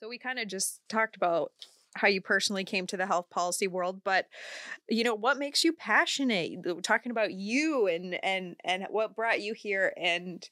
So 0.00 0.08
we 0.08 0.18
kind 0.18 0.38
of 0.38 0.48
just 0.48 0.80
talked 0.88 1.16
about 1.16 1.52
how 1.94 2.08
you 2.08 2.20
personally 2.20 2.64
came 2.64 2.86
to 2.86 2.96
the 2.96 3.06
health 3.06 3.30
policy 3.30 3.66
world, 3.66 4.02
but 4.04 4.26
you 4.88 5.04
know 5.04 5.14
what 5.14 5.38
makes 5.38 5.64
you 5.64 5.72
passionate? 5.72 6.60
We're 6.64 6.80
Talking 6.80 7.10
about 7.10 7.32
you 7.32 7.86
and 7.86 8.22
and 8.24 8.56
and 8.64 8.86
what 8.90 9.16
brought 9.16 9.40
you 9.40 9.54
here, 9.54 9.92
and 9.96 10.48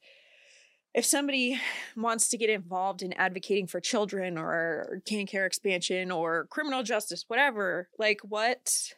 if 0.95 1.05
somebody 1.05 1.61
wants 1.97 2.29
to 2.31 2.37
get 2.37 2.51
involved 2.51 3.03
in 3.03 3.13
advocating 3.13 3.67
for 3.67 3.81
children 3.81 4.39
or 4.39 5.01
KanCare 5.07 5.47
expansion 5.47 6.11
or 6.11 6.47
criminal 6.47 6.83
justice, 6.83 7.25
whatever, 7.29 7.89
like 7.99 8.21
what 8.23 8.95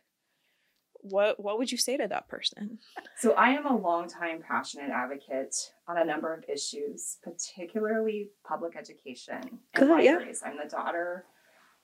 what 1.02 1.40
what 1.42 1.58
would 1.58 1.72
you 1.72 1.78
say 1.78 1.96
to 1.96 2.06
that 2.08 2.28
person? 2.28 2.78
So, 3.18 3.32
I 3.32 3.50
am 3.50 3.66
a 3.66 3.76
longtime 3.76 4.42
passionate 4.46 4.90
advocate 4.90 5.54
on 5.88 5.98
a 5.98 6.04
number 6.04 6.32
of 6.32 6.44
issues, 6.48 7.18
particularly 7.22 8.30
public 8.46 8.76
education 8.76 9.40
and 9.42 9.88
Good, 9.88 10.04
yeah. 10.04 10.18
I'm 10.44 10.56
the 10.56 10.68
daughter 10.70 11.24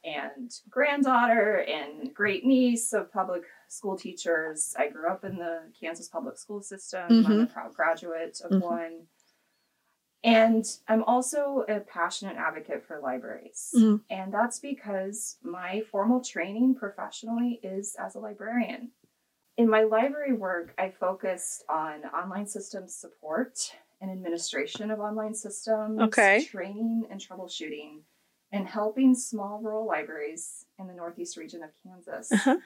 and 0.07 0.53
granddaughter 0.71 1.57
and 1.69 2.15
great 2.15 2.45
niece 2.47 2.93
of 2.93 3.13
public 3.13 3.43
school 3.69 3.99
teachers. 3.99 4.75
I 4.79 4.89
grew 4.89 5.09
up 5.09 5.25
in 5.25 5.37
the 5.37 5.63
Kansas 5.79 6.09
public 6.09 6.39
school 6.39 6.63
system. 6.63 7.27
I'm 7.27 7.41
a 7.41 7.47
proud 7.47 7.75
graduate 7.75 8.41
of 8.45 8.53
Mhm. 8.53 8.61
one. 8.61 9.09
And 10.23 10.65
I'm 10.89 11.03
also 11.05 11.65
a 11.69 11.81
passionate 11.81 12.37
advocate 12.37 12.85
for 12.85 13.01
libraries. 13.01 13.73
Mhm. 13.77 14.03
And 14.09 14.33
that's 14.33 14.59
because 14.61 15.39
my 15.43 15.83
formal 15.83 16.21
training 16.21 16.77
professionally 16.77 17.61
is 17.63 17.97
as 17.97 18.15
a 18.15 18.21
librarian. 18.21 18.93
In 19.57 19.69
my 19.69 19.83
library 19.85 20.33
work, 20.33 20.75
I 20.79 20.91
focused 20.91 21.65
on 21.69 22.05
online 22.07 22.47
systems 22.47 22.95
support 22.95 23.75
and 24.01 24.11
administration 24.11 24.91
of 24.91 25.01
online 25.01 25.35
systems, 25.35 26.01
Okay. 26.01 26.45
training 26.45 27.07
and 27.11 27.21
troubleshooting, 27.21 28.03
and 28.57 28.67
helping 28.67 29.15
small 29.15 29.59
rural 29.61 29.85
libraries 29.87 30.65
in 30.79 30.87
the 30.87 30.95
northeast 30.95 31.37
region 31.37 31.63
of 31.63 31.71
Kansas 31.83 32.33
Uh-huh. 32.33 32.57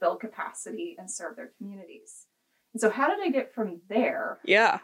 build 0.00 0.20
capacity 0.20 0.96
and 0.98 1.10
serve 1.10 1.36
their 1.36 1.48
communities. 1.58 2.26
And 2.72 2.80
so, 2.80 2.90
how 2.90 3.08
did 3.08 3.20
I 3.24 3.28
get 3.30 3.52
from 3.54 3.80
there 3.88 4.38
Yeah, 4.44 4.80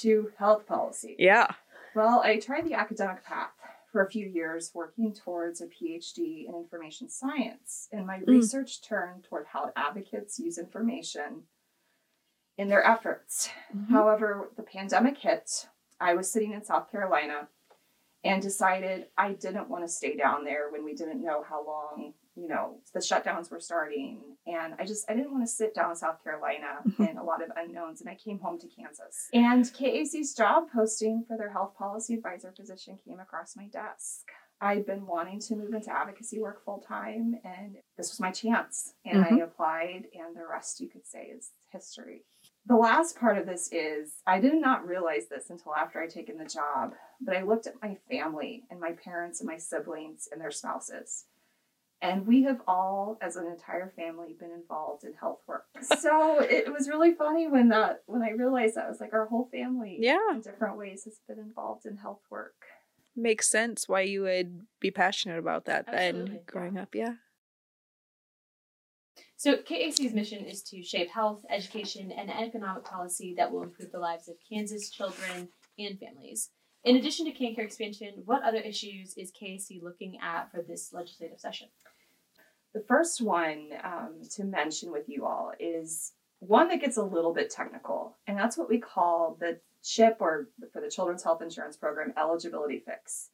to 0.00 0.32
health 0.38 0.66
policy? 0.66 1.14
yeah. 1.18 1.48
Well, 1.94 2.20
I 2.24 2.38
tried 2.38 2.64
the 2.64 2.74
academic 2.74 3.22
path 3.24 3.52
for 3.90 4.02
a 4.02 4.10
few 4.10 4.26
years, 4.26 4.74
working 4.74 5.12
towards 5.12 5.60
a 5.60 5.66
PhD 5.66 6.46
in 6.48 6.54
information 6.54 7.08
science. 7.10 7.88
And 7.92 8.06
my 8.06 8.18
Mm. 8.20 8.26
research 8.28 8.82
turned 8.82 9.24
toward 9.24 9.46
how 9.46 9.70
advocates 9.76 10.38
use 10.38 10.56
information 10.58 11.46
in 12.56 12.68
their 12.68 12.82
efforts. 12.84 13.50
Mhm. 13.74 13.90
However, 13.90 14.50
the 14.56 14.62
pandemic 14.62 15.18
hit. 15.18 15.68
I 16.00 16.14
was 16.14 16.30
sitting 16.30 16.52
in 16.52 16.64
South 16.64 16.90
Carolina 16.90 17.48
and 18.24 18.40
decided 18.40 19.06
I 19.18 19.32
didn't 19.32 19.68
want 19.68 19.84
to 19.84 19.88
stay 19.88 20.16
down 20.16 20.44
there 20.44 20.70
when 20.70 20.84
we 20.84 20.94
didn't 20.94 21.22
know 21.22 21.44
how 21.48 21.66
long, 21.66 22.14
you 22.36 22.48
know, 22.48 22.76
the 22.94 23.00
shutdowns 23.00 23.50
were 23.50 23.60
starting. 23.60 24.20
And 24.46 24.74
I 24.78 24.84
just, 24.84 25.10
I 25.10 25.14
didn't 25.14 25.32
want 25.32 25.44
to 25.44 25.52
sit 25.52 25.74
down 25.74 25.90
in 25.90 25.96
South 25.96 26.22
Carolina 26.22 26.78
mm-hmm. 26.86 27.02
in 27.02 27.16
a 27.16 27.24
lot 27.24 27.42
of 27.42 27.50
unknowns. 27.56 28.00
And 28.00 28.08
I 28.08 28.14
came 28.14 28.38
home 28.38 28.58
to 28.60 28.68
Kansas. 28.68 29.28
And 29.32 29.64
KAC's 29.64 30.34
job 30.34 30.64
posting 30.72 31.24
for 31.26 31.36
their 31.36 31.50
health 31.50 31.76
policy 31.76 32.14
advisor 32.14 32.52
position 32.52 32.98
came 33.04 33.18
across 33.18 33.56
my 33.56 33.66
desk. 33.66 34.28
I'd 34.60 34.86
been 34.86 35.06
wanting 35.06 35.40
to 35.40 35.56
move 35.56 35.74
into 35.74 35.92
advocacy 35.92 36.38
work 36.38 36.64
full 36.64 36.78
time, 36.78 37.34
and 37.44 37.74
this 37.96 38.10
was 38.10 38.20
my 38.20 38.30
chance. 38.30 38.94
And 39.04 39.24
I 39.24 39.30
mm-hmm. 39.30 39.40
applied, 39.40 40.04
and 40.14 40.36
the 40.36 40.46
rest 40.48 40.80
you 40.80 40.88
could 40.88 41.04
say 41.04 41.32
is 41.36 41.50
history. 41.72 42.22
The 42.66 42.76
last 42.76 43.18
part 43.18 43.38
of 43.38 43.46
this 43.46 43.68
is 43.72 44.14
I 44.26 44.38
did 44.38 44.54
not 44.54 44.86
realize 44.86 45.26
this 45.28 45.50
until 45.50 45.74
after 45.74 46.00
I'd 46.00 46.10
taken 46.10 46.38
the 46.38 46.44
job, 46.44 46.94
but 47.20 47.36
I 47.36 47.42
looked 47.42 47.66
at 47.66 47.74
my 47.82 47.96
family 48.10 48.64
and 48.70 48.78
my 48.80 48.92
parents 48.92 49.40
and 49.40 49.48
my 49.48 49.56
siblings 49.58 50.28
and 50.30 50.40
their 50.40 50.52
spouses. 50.52 51.24
And 52.00 52.26
we 52.26 52.42
have 52.44 52.60
all, 52.66 53.16
as 53.20 53.36
an 53.36 53.46
entire 53.46 53.92
family, 53.94 54.34
been 54.38 54.50
involved 54.50 55.04
in 55.04 55.14
health 55.14 55.40
work. 55.46 55.66
So 56.00 56.40
it 56.40 56.72
was 56.72 56.88
really 56.88 57.12
funny 57.14 57.46
when 57.48 57.68
that 57.68 58.02
when 58.06 58.22
I 58.22 58.30
realized 58.30 58.74
that 58.76 58.88
was 58.88 59.00
like 59.00 59.12
our 59.12 59.26
whole 59.26 59.48
family 59.52 59.98
Yeah. 60.00 60.18
in 60.32 60.40
different 60.40 60.78
ways 60.78 61.04
has 61.04 61.20
been 61.28 61.38
involved 61.38 61.86
in 61.86 61.96
health 61.96 62.22
work. 62.30 62.54
Makes 63.14 63.48
sense 63.50 63.88
why 63.88 64.00
you 64.02 64.22
would 64.22 64.62
be 64.80 64.90
passionate 64.90 65.38
about 65.38 65.66
that 65.66 65.86
then 65.86 65.94
Absolutely, 66.16 66.40
growing 66.46 66.78
up. 66.78 66.94
Yeah. 66.94 67.14
So, 69.42 69.56
KAC's 69.56 70.14
mission 70.14 70.44
is 70.44 70.62
to 70.70 70.84
shape 70.84 71.10
health, 71.10 71.44
education, 71.50 72.12
and 72.12 72.30
economic 72.30 72.84
policy 72.84 73.34
that 73.36 73.50
will 73.50 73.64
improve 73.64 73.90
the 73.90 73.98
lives 73.98 74.28
of 74.28 74.36
Kansas 74.48 74.88
children 74.88 75.48
and 75.76 75.98
families. 75.98 76.50
In 76.84 76.94
addition 76.94 77.26
to 77.26 77.32
KanCare 77.32 77.64
expansion, 77.64 78.22
what 78.24 78.44
other 78.44 78.60
issues 78.60 79.14
is 79.16 79.32
KAC 79.32 79.82
looking 79.82 80.16
at 80.22 80.52
for 80.52 80.62
this 80.62 80.92
legislative 80.92 81.40
session? 81.40 81.66
The 82.72 82.84
first 82.86 83.20
one 83.20 83.70
um, 83.82 84.20
to 84.36 84.44
mention 84.44 84.92
with 84.92 85.08
you 85.08 85.26
all 85.26 85.50
is 85.58 86.12
one 86.38 86.68
that 86.68 86.80
gets 86.80 86.96
a 86.96 87.02
little 87.02 87.34
bit 87.34 87.50
technical, 87.50 88.14
and 88.28 88.38
that's 88.38 88.56
what 88.56 88.68
we 88.68 88.78
call 88.78 89.36
the 89.40 89.58
CHIP 89.82 90.18
or 90.20 90.50
for 90.72 90.80
the 90.80 90.88
Children's 90.88 91.24
Health 91.24 91.42
Insurance 91.42 91.76
Program 91.76 92.14
eligibility 92.16 92.78
fix. 92.78 93.30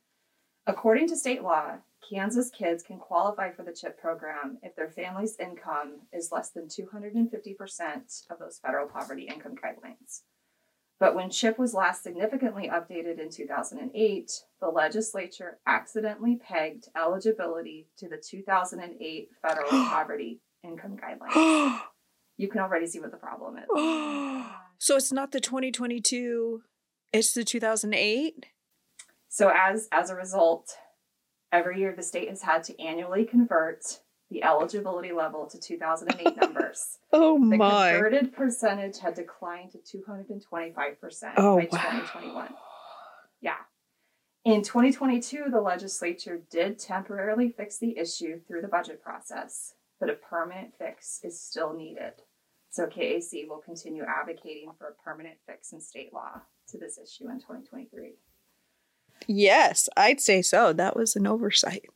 According 0.67 1.09
to 1.09 1.17
state 1.17 1.43
law, 1.43 1.75
Kansas 2.09 2.51
kids 2.51 2.83
can 2.83 2.99
qualify 2.99 3.51
for 3.51 3.63
the 3.63 3.73
CHIP 3.73 4.01
program 4.01 4.59
if 4.63 4.75
their 4.75 4.89
family's 4.89 5.37
income 5.39 6.01
is 6.13 6.33
less 6.33 6.51
than 6.51 6.67
250% 6.67 8.31
of 8.31 8.39
those 8.39 8.59
federal 8.59 8.89
poverty 8.89 9.29
income 9.33 9.55
guidelines. 9.55 10.23
But 11.01 11.15
when 11.15 11.31
CHIP 11.31 11.59
was 11.59 11.75
last 11.75 12.03
significantly 12.03 12.69
updated 12.69 13.21
in 13.21 13.31
2008, 13.31 14.45
the 14.61 14.69
legislature 14.69 15.59
accidentally 15.67 16.37
pegged 16.37 16.89
eligibility 16.97 17.87
to 17.99 18.09
the 18.09 18.17
2008 18.17 19.29
federal 19.41 19.69
poverty 19.71 20.41
income 20.63 20.97
guidelines. 20.97 21.81
You 22.41 22.47
can 22.47 22.61
already 22.61 22.87
see 22.87 23.01
what 23.01 23.11
the 23.11 23.17
problem 23.17 23.57
is. 23.59 23.65
so 24.79 24.95
it's 24.95 25.11
not 25.11 25.33
the 25.33 25.41
2022, 25.41 26.63
it's 27.13 27.33
the 27.33 27.43
2008? 27.43 28.47
So 29.29 29.53
as 29.53 29.89
as 29.91 30.11
a 30.11 30.15
result, 30.15 30.77
every 31.53 31.81
year 31.81 31.95
the 31.97 32.03
state 32.03 32.29
has 32.29 32.43
had 32.43 32.65
to 32.65 32.81
annually 32.81 33.25
convert 33.25 34.01
the 34.31 34.43
eligibility 34.45 35.11
level 35.13 35.47
to 35.47 35.59
2008 35.59 36.37
numbers. 36.41 36.99
Oh 37.13 37.39
The 37.39 37.57
my. 37.57 37.93
converted 37.93 38.33
percentage 38.35 38.99
had 38.99 39.15
declined 39.15 39.73
to 39.73 39.79
225% 39.79 41.33
Oh, 41.39 41.57
by 41.57 41.63
wow. 41.63 41.69
2021. 41.71 42.49
Yeah. 43.41 43.55
In 44.45 44.63
2022, 44.63 45.45
the 45.51 45.61
legislature 45.61 46.41
did 46.51 46.79
temporarily 46.79 47.51
fix 47.57 47.79
the 47.79 47.97
issue 47.99 48.41
through 48.47 48.63
the 48.63 48.69
budget 48.69 49.03
process, 49.03 49.75
but 50.01 50.11
a 50.11 50.15
permanent 50.15 50.75
fix 50.79 51.21
is 51.25 51.41
still 51.41 51.73
needed. 51.75 52.13
So 52.71 52.87
KAC 52.87 53.49
will 53.49 53.59
continue 53.65 54.05
advocating 54.05 54.71
for 54.79 54.89
a 54.89 55.03
permanent 55.03 55.37
fix 55.47 55.73
in 55.73 55.81
state 55.81 56.13
law 56.13 56.43
to 56.69 56.79
this 56.79 56.99
issue 56.99 57.29
in 57.31 57.39
2023. 57.41 58.13
Yes, 59.27 59.89
I'd 59.97 60.21
say 60.21 60.43
so. 60.43 60.73
That 60.73 60.97
was 60.97 61.17
an 61.17 61.27
oversight. 61.27 61.87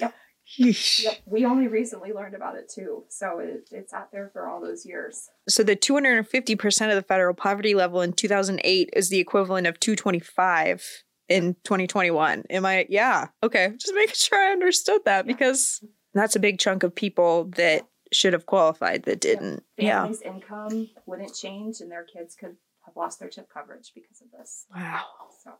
Yep. 0.00 0.14
Yep, 0.56 1.18
we 1.26 1.44
only 1.44 1.68
recently 1.68 2.12
learned 2.12 2.34
about 2.34 2.56
it 2.56 2.68
too, 2.68 3.04
so 3.08 3.38
it, 3.38 3.68
it's 3.70 3.92
out 3.92 4.10
there 4.10 4.30
for 4.32 4.48
all 4.48 4.60
those 4.60 4.84
years. 4.84 5.28
So 5.48 5.62
the 5.62 5.76
250% 5.76 6.88
of 6.88 6.96
the 6.96 7.02
federal 7.02 7.34
poverty 7.34 7.74
level 7.74 8.00
in 8.00 8.12
2008 8.12 8.90
is 8.92 9.10
the 9.10 9.18
equivalent 9.20 9.68
of 9.68 9.78
225 9.78 11.04
in 11.28 11.54
2021. 11.64 12.44
Am 12.50 12.66
I? 12.66 12.84
Yeah. 12.88 13.28
Okay. 13.42 13.72
Just 13.78 13.94
making 13.94 14.14
sure 14.16 14.38
I 14.38 14.50
understood 14.50 15.02
that 15.04 15.26
because 15.26 15.84
that's 16.14 16.34
a 16.34 16.40
big 16.40 16.58
chunk 16.58 16.82
of 16.82 16.94
people 16.94 17.44
that 17.56 17.86
should 18.12 18.32
have 18.32 18.46
qualified 18.46 19.04
that 19.04 19.20
didn't. 19.20 19.62
Yeah. 19.78 20.00
Families' 20.00 20.22
income 20.22 20.88
wouldn't 21.06 21.34
change, 21.34 21.80
and 21.80 21.90
their 21.90 22.04
kids 22.04 22.34
could 22.34 22.56
have 22.84 22.96
lost 22.96 23.20
their 23.20 23.28
chip 23.28 23.48
coverage 23.52 23.92
because 23.94 24.20
of 24.20 24.30
this. 24.36 24.66
Wow. 24.74 25.04
So, 25.44 25.52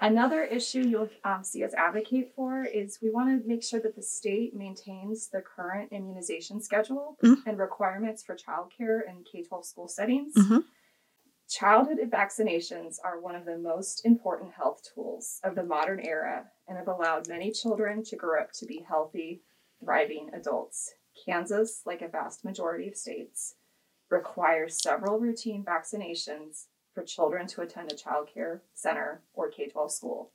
another 0.00 0.42
issue 0.44 0.80
you'll 0.80 1.08
um, 1.24 1.42
see 1.44 1.64
us 1.64 1.74
advocate 1.74 2.32
for 2.34 2.64
is 2.64 2.98
we 3.02 3.10
want 3.10 3.28
to 3.42 3.48
make 3.48 3.62
sure 3.62 3.80
that 3.80 3.96
the 3.96 4.02
state 4.02 4.54
maintains 4.54 5.28
the 5.28 5.40
current 5.40 5.92
immunization 5.92 6.60
schedule 6.60 7.16
Mhm. 7.22 7.46
and 7.46 7.58
requirements 7.58 8.22
for 8.22 8.34
childcare 8.36 9.08
and 9.08 9.24
K 9.24 9.42
12 9.42 9.64
school 9.66 9.88
settings. 9.88 10.34
Mhm. 10.34 10.64
Childhood 11.48 11.98
vaccinations 12.10 12.96
are 13.04 13.20
one 13.20 13.34
of 13.36 13.44
the 13.44 13.58
most 13.58 14.04
important 14.04 14.52
health 14.52 14.82
tools 14.94 15.40
of 15.44 15.54
the 15.54 15.62
modern 15.62 16.00
era 16.00 16.50
and 16.66 16.78
have 16.78 16.88
allowed 16.88 17.28
many 17.28 17.50
children 17.52 18.02
to 18.04 18.16
grow 18.16 18.40
up 18.40 18.52
to 18.52 18.66
be 18.66 18.80
healthy, 18.80 19.42
thriving 19.80 20.30
adults. 20.32 20.94
Kansas, 21.24 21.82
like 21.86 22.02
a 22.02 22.08
vast 22.08 22.44
majority 22.44 22.88
of 22.88 22.96
states, 22.96 23.54
requires 24.10 24.82
several 24.82 25.18
routine 25.20 25.62
vaccinations 25.64 26.66
for 26.94 27.02
children 27.02 27.46
to 27.48 27.60
attend 27.60 27.92
a 27.92 27.96
child 27.96 28.28
care 28.32 28.62
center 28.72 29.20
or 29.34 29.50
K 29.50 29.68
12 29.68 29.90
school. 29.92 30.30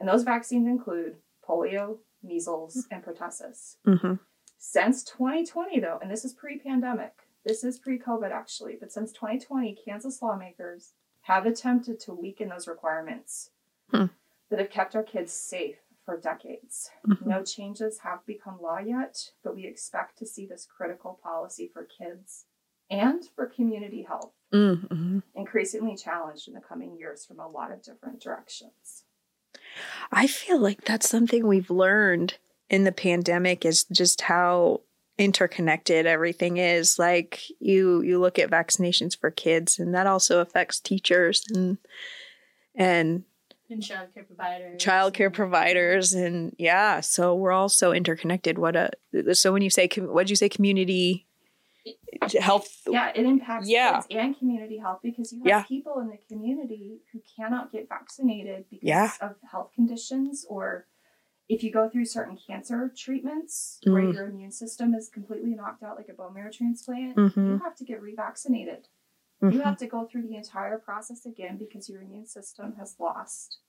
And 0.00 0.08
those 0.08 0.22
vaccines 0.22 0.66
include 0.68 1.16
polio, 1.46 1.98
measles, 2.22 2.86
and 2.90 3.02
pertussis. 3.04 3.76
Mm-hmm. 3.86 4.14
Since 4.58 5.04
2020, 5.04 5.80
though, 5.80 5.98
and 6.00 6.10
this 6.10 6.24
is 6.24 6.32
pre 6.32 6.58
pandemic, 6.58 7.12
this 7.44 7.64
is 7.64 7.78
pre 7.78 7.98
COVID 7.98 8.30
actually, 8.30 8.76
but 8.78 8.92
since 8.92 9.12
2020, 9.12 9.76
Kansas 9.84 10.22
lawmakers 10.22 10.92
have 11.22 11.46
attempted 11.46 12.00
to 12.00 12.14
weaken 12.14 12.48
those 12.48 12.68
requirements 12.68 13.50
Hmm. 13.90 14.06
that 14.50 14.58
have 14.58 14.70
kept 14.70 14.94
our 14.94 15.02
kids 15.02 15.32
safe 15.32 15.78
for 16.04 16.16
decades. 16.18 16.90
Mhm. 17.06 17.26
No 17.26 17.42
changes 17.42 17.98
have 18.00 18.24
become 18.26 18.60
law 18.60 18.78
yet, 18.78 19.32
but 19.42 19.54
we 19.54 19.66
expect 19.66 20.16
to 20.18 20.26
see 20.26 20.46
this 20.46 20.66
critical 20.66 21.18
policy 21.22 21.68
for 21.68 21.84
kids 21.84 22.46
and 22.90 23.24
for 23.34 23.46
community 23.46 24.02
health 24.02 24.32
Mm-hmm. 24.52 25.18
increasingly 25.34 25.94
challenged 25.96 26.48
in 26.48 26.54
the 26.54 26.60
coming 26.60 26.96
years 26.98 27.26
from 27.26 27.38
a 27.38 27.46
lot 27.46 27.70
of 27.70 27.82
different 27.82 28.20
directions. 28.20 29.04
I 30.10 30.26
feel 30.26 30.58
like 30.58 30.84
that's 30.84 31.08
something 31.08 31.46
we've 31.46 31.70
learned 31.70 32.38
in 32.70 32.84
the 32.84 32.92
pandemic 32.92 33.64
is 33.64 33.84
just 33.84 34.22
how 34.22 34.80
interconnected 35.18 36.06
everything 36.06 36.56
is. 36.56 36.98
Like 36.98 37.42
you 37.60 38.00
you 38.02 38.18
look 38.18 38.38
at 38.38 38.50
vaccinations 38.50 39.18
for 39.18 39.30
kids 39.30 39.78
and 39.78 39.94
that 39.94 40.06
also 40.06 40.40
affects 40.40 40.80
teachers 40.80 41.44
and 41.54 41.78
and 42.74 43.24
And 43.70 43.82
childcare 43.82 44.26
providers. 44.26 44.82
childcare 44.82 45.32
providers 45.32 46.14
and 46.14 46.54
yeah, 46.58 47.00
so 47.00 47.34
we're 47.34 47.52
all 47.52 47.68
so 47.68 47.92
interconnected. 47.92 48.58
What 48.58 48.76
a 48.76 48.90
so 49.34 49.52
when 49.52 49.62
you 49.62 49.70
say 49.70 49.88
what 49.98 50.22
did 50.22 50.30
you 50.30 50.36
say 50.36 50.48
community 50.48 51.26
health 52.40 52.82
Yeah, 52.86 53.12
it 53.14 53.24
impacts 53.24 53.68
Yeah. 53.68 54.02
and 54.10 54.36
community 54.38 54.78
health 54.78 55.00
because 55.02 55.32
you 55.32 55.38
have 55.40 55.46
Yeah. 55.46 55.62
people 55.64 55.98
in 56.00 56.08
the 56.08 56.18
community 56.28 57.00
who 57.12 57.20
cannot 57.36 57.70
get 57.72 57.88
vaccinated 57.88 58.66
because 58.70 58.86
Yeah. 58.86 59.10
of 59.20 59.36
health 59.50 59.72
conditions 59.72 60.44
or 60.48 60.86
if 61.48 61.62
you 61.64 61.70
go 61.72 61.88
through 61.88 62.04
certain 62.04 62.36
cancer 62.36 62.92
treatments 62.94 63.80
where 63.84 64.02
Mm. 64.02 64.12
your 64.14 64.26
immune 64.26 64.50
system 64.50 64.94
is 64.94 65.08
completely 65.08 65.54
knocked 65.54 65.82
out 65.82 65.96
like 65.96 66.08
a 66.10 66.12
bone 66.12 66.34
marrow 66.34 66.50
transplant, 66.52 67.16
Mhm. 67.16 67.52
you 67.52 67.58
have 67.58 67.74
to 67.76 67.84
get 67.84 68.02
revaccinated. 68.02 68.84
You 69.40 69.60
have 69.60 69.78
to 69.78 69.86
go 69.86 70.04
through 70.04 70.22
the 70.22 70.34
entire 70.36 70.78
process 70.78 71.24
again 71.24 71.56
because 71.56 71.88
your 71.88 72.02
immune 72.02 72.26
system 72.26 72.74
has 72.74 72.98
lost 72.98 73.60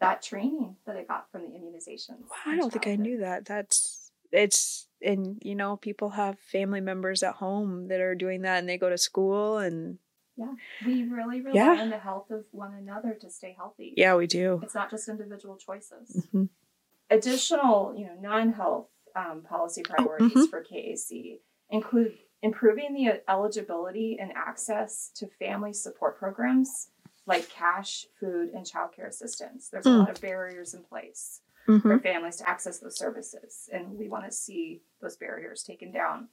that 0.00 0.20
training 0.20 0.76
that 0.84 0.96
it 0.96 1.06
got 1.08 1.30
from 1.30 1.42
the 1.42 1.48
immunizations. 1.56 2.22
Wow, 2.28 2.36
I 2.46 2.56
don't 2.56 2.70
think 2.72 2.86
I 2.86 2.96
knew 2.96 3.18
that. 3.18 3.44
That's 3.46 4.10
it's 4.32 4.88
and 5.02 5.40
you 5.42 5.54
know 5.54 5.76
people 5.76 6.10
have 6.10 6.38
family 6.38 6.80
members 6.80 7.22
at 7.22 7.34
home 7.36 7.88
that 7.88 8.00
are 8.00 8.14
doing 8.14 8.42
that 8.42 8.58
and 8.58 8.68
they 8.68 8.76
go 8.78 8.88
to 8.90 8.98
school 8.98 9.58
and 9.58 9.98
Yeah. 10.36 10.54
We 10.82 11.04
really 11.04 11.40
rely 11.42 11.56
Yeah. 11.56 11.80
on 11.82 11.90
the 11.90 11.98
health 11.98 12.30
of 12.30 12.44
one 12.52 12.72
another 12.74 13.14
to 13.14 13.28
stay 13.30 13.52
healthy. 13.56 13.92
yeah 13.96 14.14
we 14.16 14.26
do. 14.26 14.60
It's 14.62 14.74
not 14.74 14.90
just 14.90 15.08
individual 15.08 15.56
choices. 15.56 16.26
Mhm. 16.32 16.48
Additional, 17.10 17.94
you 17.96 18.06
know, 18.06 18.14
non-health 18.20 18.88
um, 19.16 19.42
policy 19.42 19.82
priorities 19.82 20.46
mhm. 20.46 20.50
for 20.50 20.62
KAC 20.62 21.40
include 21.70 22.16
improving 22.42 22.94
the 22.94 23.20
eligibility 23.28 24.18
and 24.20 24.32
access 24.32 25.10
to 25.16 25.26
family 25.26 25.72
support 25.72 26.16
programs 26.18 26.90
like 27.26 27.48
cash, 27.50 28.06
food, 28.18 28.50
and 28.50 28.64
childcare 28.64 29.08
assistance. 29.08 29.68
There's 29.68 29.86
a 29.86 29.90
Mm. 29.90 29.98
lot 29.98 30.10
of 30.10 30.20
barriers 30.20 30.72
in 30.74 30.82
place 30.84 31.40
Mhm. 31.70 31.82
for 31.82 31.98
families 32.00 32.36
to 32.36 32.48
access 32.48 32.78
those 32.78 32.96
services, 32.98 33.68
and 33.72 33.98
we 33.98 34.08
want 34.08 34.24
to 34.24 34.32
see 34.32 34.82
those 35.00 35.16
barriers 35.16 35.62
taken 35.62 35.90
down. 35.90 36.28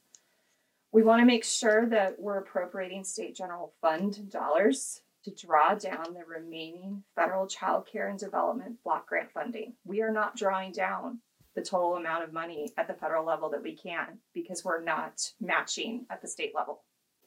We 0.91 1.03
want 1.03 1.19
to 1.21 1.25
make 1.25 1.43
sure 1.43 1.85
that 1.87 2.19
we're 2.19 2.37
appropriating 2.37 3.03
state 3.03 3.35
general 3.35 3.73
fund 3.81 4.29
dollars 4.31 5.03
to 5.23 5.31
draw 5.31 5.75
down 5.75 6.13
the 6.13 6.23
remaining 6.25 7.03
federal 7.15 7.47
child 7.47 7.85
care 7.85 8.07
and 8.07 8.17
development 8.17 8.81
block 8.83 9.07
grant 9.07 9.31
funding. 9.31 9.75
We 9.83 10.01
are 10.01 10.11
not 10.11 10.35
drawing 10.37 10.71
down 10.71 11.21
the 11.53 11.61
total 11.61 11.95
amount 11.97 12.23
of 12.23 12.31
money 12.31 12.71
at 12.77 12.87
the 12.87 12.93
federal 12.93 13.25
level 13.25 13.49
that 13.49 13.61
we 13.63 13.75
can 13.75 14.19
because 14.33 14.63
we're 14.63 14.81
not 14.81 15.33
matching 15.39 16.05
at 16.09 16.21
the 16.21 16.27
state 16.27 16.55
level. 16.55 16.83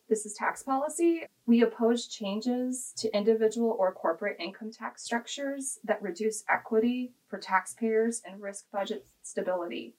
This 0.08 0.24
is 0.24 0.34
tax 0.34 0.62
policy. 0.62 1.26
We 1.46 1.62
oppose 1.62 2.08
changes 2.08 2.92
to 2.96 3.14
individual 3.14 3.76
or 3.78 3.92
corporate 3.92 4.40
income 4.40 4.72
tax 4.72 5.02
structures 5.04 5.78
that 5.84 6.02
reduce 6.02 6.42
equity 6.48 7.12
for 7.30 7.38
taxpayers 7.38 8.20
and 8.26 8.42
risk 8.42 8.66
budget 8.70 9.06
stability. 9.22 9.94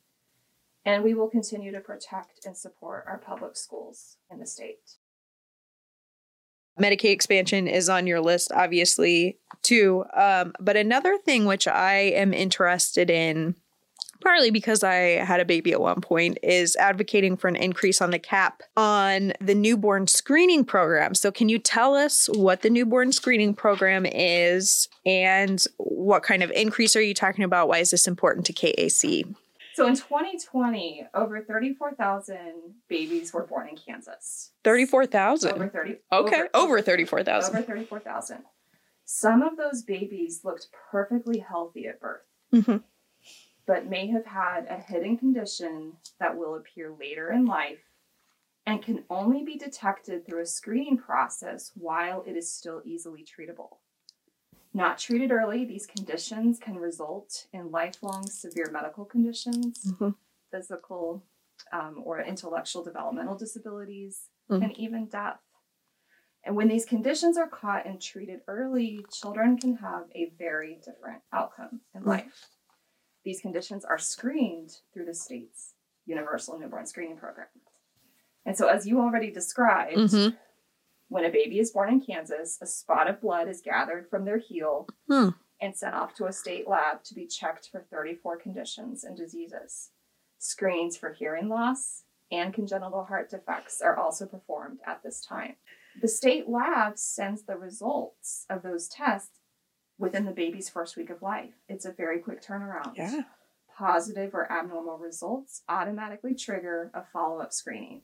And 0.86 1.04
we 1.04 1.14
will 1.14 1.30
continue 1.30 1.72
to 1.72 1.80
protect 1.80 2.46
and 2.46 2.58
support 2.58 3.06
our 3.08 3.18
public 3.18 3.56
schools 3.56 4.18
in 4.30 4.40
the 4.40 4.46
state. 4.46 4.98
Medicaid 6.80 7.12
expansion 7.12 7.68
is 7.68 7.90
on 7.90 8.08
your 8.08 8.20
list, 8.22 8.52
obviously, 8.52 9.38
too. 9.62 10.06
Um, 10.16 10.54
but 10.60 10.78
another 10.78 11.18
thing 11.18 11.46
which 11.46 11.68
I 11.68 11.96
am 11.96 12.34
interested 12.34 13.10
in, 13.10 13.56
partly 14.22 14.52
because 14.52 14.84
I 14.84 14.94
had 15.24 15.40
a 15.40 15.46
baby 15.46 15.72
at 15.72 15.82
one 15.82 16.02
point, 16.02 16.38
is 16.44 16.76
advocating 16.78 17.36
for 17.38 17.48
an 17.48 17.56
increase 17.56 18.02
on 18.02 18.12
the 18.12 18.20
cap 18.20 18.62
on 18.78 19.34
the 19.42 19.56
newborn 19.56 20.08
screening 20.08 20.64
program. 20.64 21.16
So, 21.16 21.32
can 21.32 21.50
you 21.50 21.60
tell 21.60 21.96
us 21.96 22.28
what 22.34 22.62
the 22.62 22.70
newborn 22.70 23.12
screening 23.12 23.54
program 23.54 24.06
is 24.06 24.88
and 25.06 25.64
what 25.78 26.24
kind 26.24 26.44
of 26.44 26.52
increase 26.52 26.96
are 26.96 27.02
you 27.02 27.14
talking 27.14 27.44
about? 27.44 27.68
Why 27.68 27.80
is 27.80 27.92
this 27.92 28.08
important 28.08 28.46
to 28.48 28.54
KAC? 28.54 29.36
So 29.74 29.88
in 29.88 29.96
2020, 29.96 31.08
over 31.14 31.42
34,000 31.42 32.38
babies 32.90 33.34
were 33.34 33.46
born 33.48 33.70
in 33.70 33.78
Kansas. 33.78 34.52
34,000. 34.66 35.54
Over 35.54 35.70
30. 35.70 35.96
Okay, 36.12 36.44
over 36.54 36.82
34,000. 36.82 37.56
Over 37.56 37.64
34,000. 37.66 38.40
Some 39.06 39.42
of 39.42 39.56
those 39.58 39.82
babies 39.84 40.42
looked 40.44 40.68
perfectly 40.92 41.40
healthy 41.40 41.88
at 41.88 42.00
birth, 42.02 42.22
Mhm. 42.54 42.84
But 43.66 43.88
may 43.88 44.08
have 44.08 44.26
had 44.26 44.66
a 44.68 44.78
hidden 44.78 45.18
condition 45.18 45.94
that 46.20 46.38
will 46.38 46.56
appear 46.56 46.92
later 47.00 47.32
in 47.32 47.46
life 47.46 47.80
and 48.66 48.82
can 48.84 49.04
only 49.10 49.44
be 49.44 49.58
detected 49.58 50.26
through 50.26 50.42
a 50.42 50.46
screening 50.46 50.98
process 50.98 51.72
while 51.76 52.24
it 52.28 52.36
is 52.36 52.52
still 52.52 52.82
easily 52.86 53.24
treatable. 53.26 53.78
Not 54.74 54.98
treated 55.00 55.32
early, 55.32 55.66
these 55.66 55.86
conditions 55.86 56.58
can 56.60 56.78
result 56.78 57.48
in 57.52 57.72
lifelong 57.72 58.28
severe 58.28 58.70
medical 58.72 59.04
conditions, 59.06 59.92
Mhm. 59.94 60.16
physical 60.50 61.24
um, 61.72 62.02
or 62.04 62.20
intellectual 62.20 62.84
developmental 62.84 63.36
disabilities, 63.36 64.30
Mhm. 64.50 64.64
and 64.64 64.78
even 64.78 65.06
death. 65.08 65.40
And 66.44 66.56
when 66.56 66.68
these 66.68 66.86
conditions 66.86 67.38
are 67.38 67.48
caught 67.48 67.86
and 67.86 68.02
treated 68.02 68.42
early, 68.48 69.06
children 69.12 69.58
can 69.58 69.76
have 69.76 70.10
a 70.16 70.26
very 70.32 70.76
different 70.84 71.22
outcome 71.32 71.82
in 71.94 72.02
Mm. 72.02 72.08
life. 72.08 72.50
These 73.24 73.42
conditions 73.42 73.86
are 73.86 73.98
screened 73.98 74.78
through 74.94 75.06
the 75.06 75.14
state's 75.14 75.74
universal 76.06 76.58
newborn 76.58 76.86
screening 76.86 77.18
program. 77.18 77.48
And 78.46 78.58
so, 78.58 78.68
as 78.68 78.88
you 78.88 79.00
already 79.00 79.32
described, 79.32 79.98
Mhm. 79.98 80.38
when 81.10 81.26
a 81.26 81.30
baby 81.30 81.60
is 81.60 81.72
born 81.72 81.90
in 81.90 82.02
Kansas, 82.02 82.58
a 82.62 82.66
spot 82.66 83.08
of 83.08 83.22
blood 83.22 83.48
is 83.48 83.62
gathered 83.62 84.10
from 84.10 84.26
their 84.26 84.38
heel 84.40 84.88
Hmm. 85.08 85.30
and 85.60 85.78
sent 85.78 85.94
off 85.94 86.16
to 86.16 86.26
a 86.26 86.34
state 86.34 86.68
lab 86.68 87.04
to 87.04 87.14
be 87.14 87.28
checked 87.28 87.70
for 87.70 87.82
34 87.82 88.38
conditions 88.38 89.04
and 89.04 89.16
diseases. 89.16 89.92
Screens 90.40 90.98
for 90.98 91.12
hearing 91.14 91.50
loss 91.50 92.06
and 92.32 92.54
congenital 92.54 93.04
heart 93.04 93.30
defects 93.30 93.80
are 93.82 93.96
also 93.96 94.26
performed 94.26 94.80
at 94.86 95.04
this 95.04 95.22
time. 95.24 95.58
The 96.02 96.08
state 96.08 96.48
lab 96.50 96.98
sends 96.98 97.44
the 97.44 97.58
results 97.58 98.46
of 98.50 98.64
those 98.64 98.88
tests 98.88 99.40
within 100.02 100.26
the 100.26 100.32
baby's 100.32 100.68
first 100.68 100.98
week 100.98 101.10
of 101.12 101.22
life. 101.22 101.54
It's 101.70 101.86
a 101.86 101.92
very 101.92 102.20
quick 102.20 102.42
turnaround. 102.42 102.94
Yeah. 102.98 103.22
Positive 103.78 104.34
or 104.34 104.52
abnormal 104.52 104.98
results 104.98 105.62
automatically 105.70 106.34
trigger 106.36 106.92
a 106.94 107.04
follow 107.04 107.40
up 107.40 107.54
screening. 107.54 108.02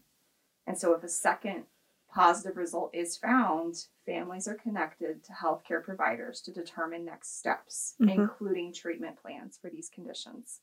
And 0.66 0.78
so, 0.78 0.94
if 0.94 1.04
a 1.04 1.10
second 1.10 1.66
positive 2.10 2.56
result 2.56 2.92
is 2.94 3.18
found, 3.18 3.86
families 4.06 4.48
are 4.48 4.56
connected 4.56 5.24
to 5.26 5.34
healthcare 5.34 5.84
providers 5.84 6.40
to 6.42 6.54
determine 6.54 7.04
next 7.04 7.38
steps, 7.38 7.96
Mhm. 8.00 8.14
including 8.16 8.72
treatment 8.74 9.18
plans 9.18 9.58
for 9.58 9.70
these 9.70 9.90
conditions. 9.90 10.62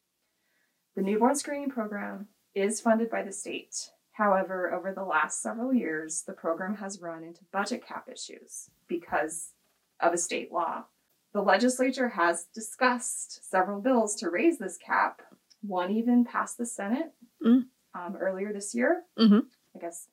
The 0.95 1.03
newborn 1.03 1.35
screening 1.35 1.71
program 1.71 2.29
is 2.55 2.81
funded 2.81 3.11
by 3.11 3.23
the 3.23 3.33
state. 3.33 3.91
However, 4.13 4.73
over 4.73 4.93
the 4.93 5.05
last 5.05 5.43
several 5.43 5.75
years, 5.75 6.23
the 6.23 6.33
program 6.33 6.77
has 6.77 7.01
run 7.01 7.25
into 7.25 7.45
budget 7.47 7.85
cap 7.85 8.09
issues 8.09 8.71
because 8.87 9.53
of 10.01 10.13
a 10.13 10.19
state 10.19 10.53
law. 10.53 10.87
The 11.35 11.43
legislature 11.43 12.09
has 12.11 12.47
discussed 12.55 13.49
several 13.51 13.81
bills 13.81 14.15
to 14.17 14.31
raise 14.31 14.59
this 14.59 14.77
cap. 14.79 15.21
One 15.63 15.91
even 15.91 16.25
passed 16.25 16.59
the 16.59 16.67
Senate 16.67 17.13
Mm. 17.45 17.67
um, 17.95 18.17
earlier 18.17 18.53
this 18.53 18.75
year. 18.75 19.05
Mhm. 19.19 19.47
I 19.75 19.79
guess 19.81 20.09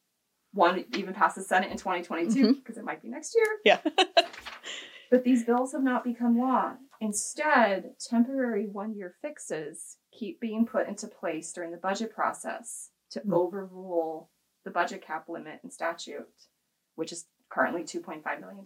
one 0.54 0.84
even 0.98 1.14
passed 1.14 1.36
the 1.36 1.44
Senate 1.44 1.72
in 1.72 1.78
2022 1.78 2.56
because 2.56 2.78
it 2.78 2.84
might 2.84 3.02
be 3.02 3.08
next 3.10 3.36
year. 3.36 3.60
Yeah. 3.64 3.80
But 5.12 5.26
these 5.26 5.44
bills 5.44 5.74
have 5.74 5.84
not 5.84 6.06
become 6.06 6.38
law. 6.40 6.78
Instead, 7.02 8.00
temporary 8.00 8.66
one 8.66 8.96
year 8.96 9.14
fixes 9.22 9.98
keep 10.14 10.40
being 10.40 10.66
put 10.66 10.88
into 10.88 11.06
place 11.06 11.52
during 11.52 11.72
the 11.72 11.78
budget 11.78 12.14
process 12.16 12.92
to 13.10 13.20
Hmm. 13.20 13.34
overrule 13.34 14.30
the 14.64 14.72
budget 14.72 15.02
cap 15.02 15.28
limit 15.28 15.60
in 15.66 15.70
statute, 15.70 16.30
which 16.96 17.12
is 17.12 17.28
currently 17.50 17.84
$2.5 17.84 18.40
million. 18.40 18.64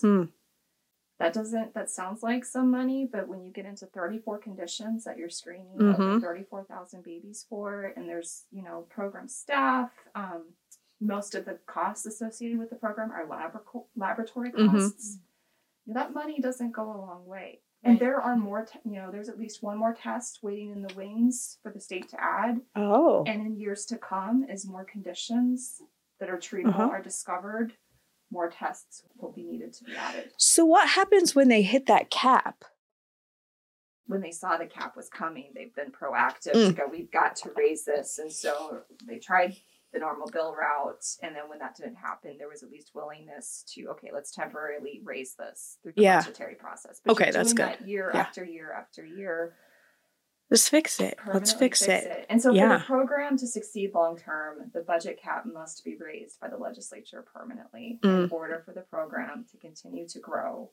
Hmm. 0.00 0.24
That 1.20 1.32
doesn't, 1.32 1.74
that 1.74 1.90
sounds 1.90 2.22
like 2.24 2.44
some 2.44 2.70
money, 2.70 3.08
but 3.10 3.28
when 3.28 3.44
you 3.44 3.52
get 3.52 3.66
into 3.66 3.86
34 3.86 4.38
conditions 4.38 5.04
that 5.04 5.16
you're 5.16 5.28
screening 5.30 5.78
Mhm. 5.78 5.94
over 5.94 6.20
34,000 6.20 7.04
babies 7.04 7.46
for, 7.48 7.92
and 7.96 8.08
there's, 8.08 8.46
you 8.50 8.62
know, 8.62 8.82
program 8.90 9.28
staff, 9.28 9.92
um, 10.16 10.54
most 11.00 11.34
of 11.36 11.44
the 11.44 11.58
costs 11.66 12.04
associated 12.06 12.58
with 12.58 12.70
the 12.70 12.76
program 12.76 13.12
are 13.12 13.26
labor- 13.26 13.64
laboratory 13.94 14.50
Mhm. 14.52 14.70
costs. 14.70 15.18
That 15.86 16.12
money 16.14 16.40
doesn't 16.40 16.72
go 16.72 16.82
a 16.84 16.98
long 16.98 17.26
way. 17.26 17.60
And 17.86 17.98
there 18.00 18.18
are 18.20 18.34
more, 18.34 18.64
te- 18.64 18.78
you 18.86 18.92
know, 18.92 19.10
there's 19.10 19.28
at 19.28 19.38
least 19.38 19.62
one 19.62 19.76
more 19.76 19.92
test 19.92 20.42
waiting 20.42 20.70
in 20.70 20.80
the 20.80 20.94
wings 20.96 21.58
for 21.62 21.70
the 21.70 21.80
state 21.80 22.08
to 22.08 22.20
add. 22.20 22.62
Oh. 22.74 23.22
And 23.26 23.46
in 23.46 23.56
years 23.56 23.84
to 23.86 23.98
come, 23.98 24.42
as 24.44 24.66
more 24.66 24.84
conditions 24.84 25.82
that 26.18 26.30
are 26.30 26.38
treatable 26.38 26.68
Uh-huh. 26.70 26.88
are 26.88 27.02
discovered, 27.02 27.76
more 28.34 28.50
tests 28.50 29.04
will 29.16 29.32
be 29.32 29.44
needed 29.44 29.72
to 29.72 29.84
be 29.84 29.96
added. 29.96 30.32
So 30.36 30.64
what 30.66 30.88
happens 30.90 31.34
when 31.34 31.48
they 31.48 31.62
hit 31.62 31.86
that 31.86 32.10
cap? 32.10 32.64
When 34.06 34.20
they 34.20 34.32
saw 34.32 34.58
the 34.58 34.66
cap 34.66 34.96
was 34.96 35.08
coming, 35.08 35.52
they've 35.54 35.74
been 35.74 35.90
proactive 35.90 36.52
Mm. 36.52 36.66
to 36.66 36.72
go, 36.74 36.86
we've 36.86 37.10
got 37.10 37.36
to 37.36 37.52
raise 37.56 37.84
this. 37.86 38.18
And 38.18 38.30
so 38.30 38.82
they 39.06 39.18
tried 39.18 39.56
the 39.94 40.00
normal 40.00 40.28
bill 40.28 40.52
route. 40.54 41.04
And 41.22 41.34
then 41.34 41.48
when 41.48 41.60
that 41.60 41.76
didn't 41.76 41.94
happen, 41.94 42.36
there 42.36 42.48
was 42.48 42.62
at 42.64 42.70
least 42.70 42.90
willingness 42.94 43.64
to, 43.74 43.86
okay, 43.92 44.10
let's 44.12 44.32
temporarily 44.32 45.00
raise 45.04 45.36
this 45.36 45.78
through 45.82 45.92
the 45.96 46.02
Yeah. 46.02 46.18
budgetary 46.18 46.56
process. 46.56 47.00
Okay, 47.08 47.30
that's 47.30 47.52
good. 47.54 47.64
That 47.66 47.88
year 47.88 48.10
Yeah. 48.12 48.20
after 48.20 48.44
year 48.44 48.72
after 48.72 49.06
year. 49.06 49.56
Let's 50.50 50.68
fix 50.68 51.00
it. 51.00 51.16
Let's 51.32 51.52
permanently 51.54 51.58
fix, 51.58 51.82
it. 51.82 52.26
And 52.28 52.40
so 52.40 52.50
for 52.54 52.68
the 52.78 52.84
program 52.84 53.36
to 53.38 53.46
succeed 53.46 53.92
long 53.94 54.16
term, 54.18 54.70
the 54.72 54.82
budget 54.82 55.18
cap 55.20 55.44
must 55.46 55.84
be 55.84 55.96
raised 55.98 56.38
by 56.40 56.48
the 56.48 56.56
legislature 56.58 57.24
permanently 57.34 57.98
in 58.02 58.28
Mm. 58.28 58.32
order 58.32 58.62
for 58.64 58.72
the 58.72 58.82
program 58.82 59.46
to 59.50 59.56
continue 59.56 60.06
to 60.08 60.18
grow 60.20 60.70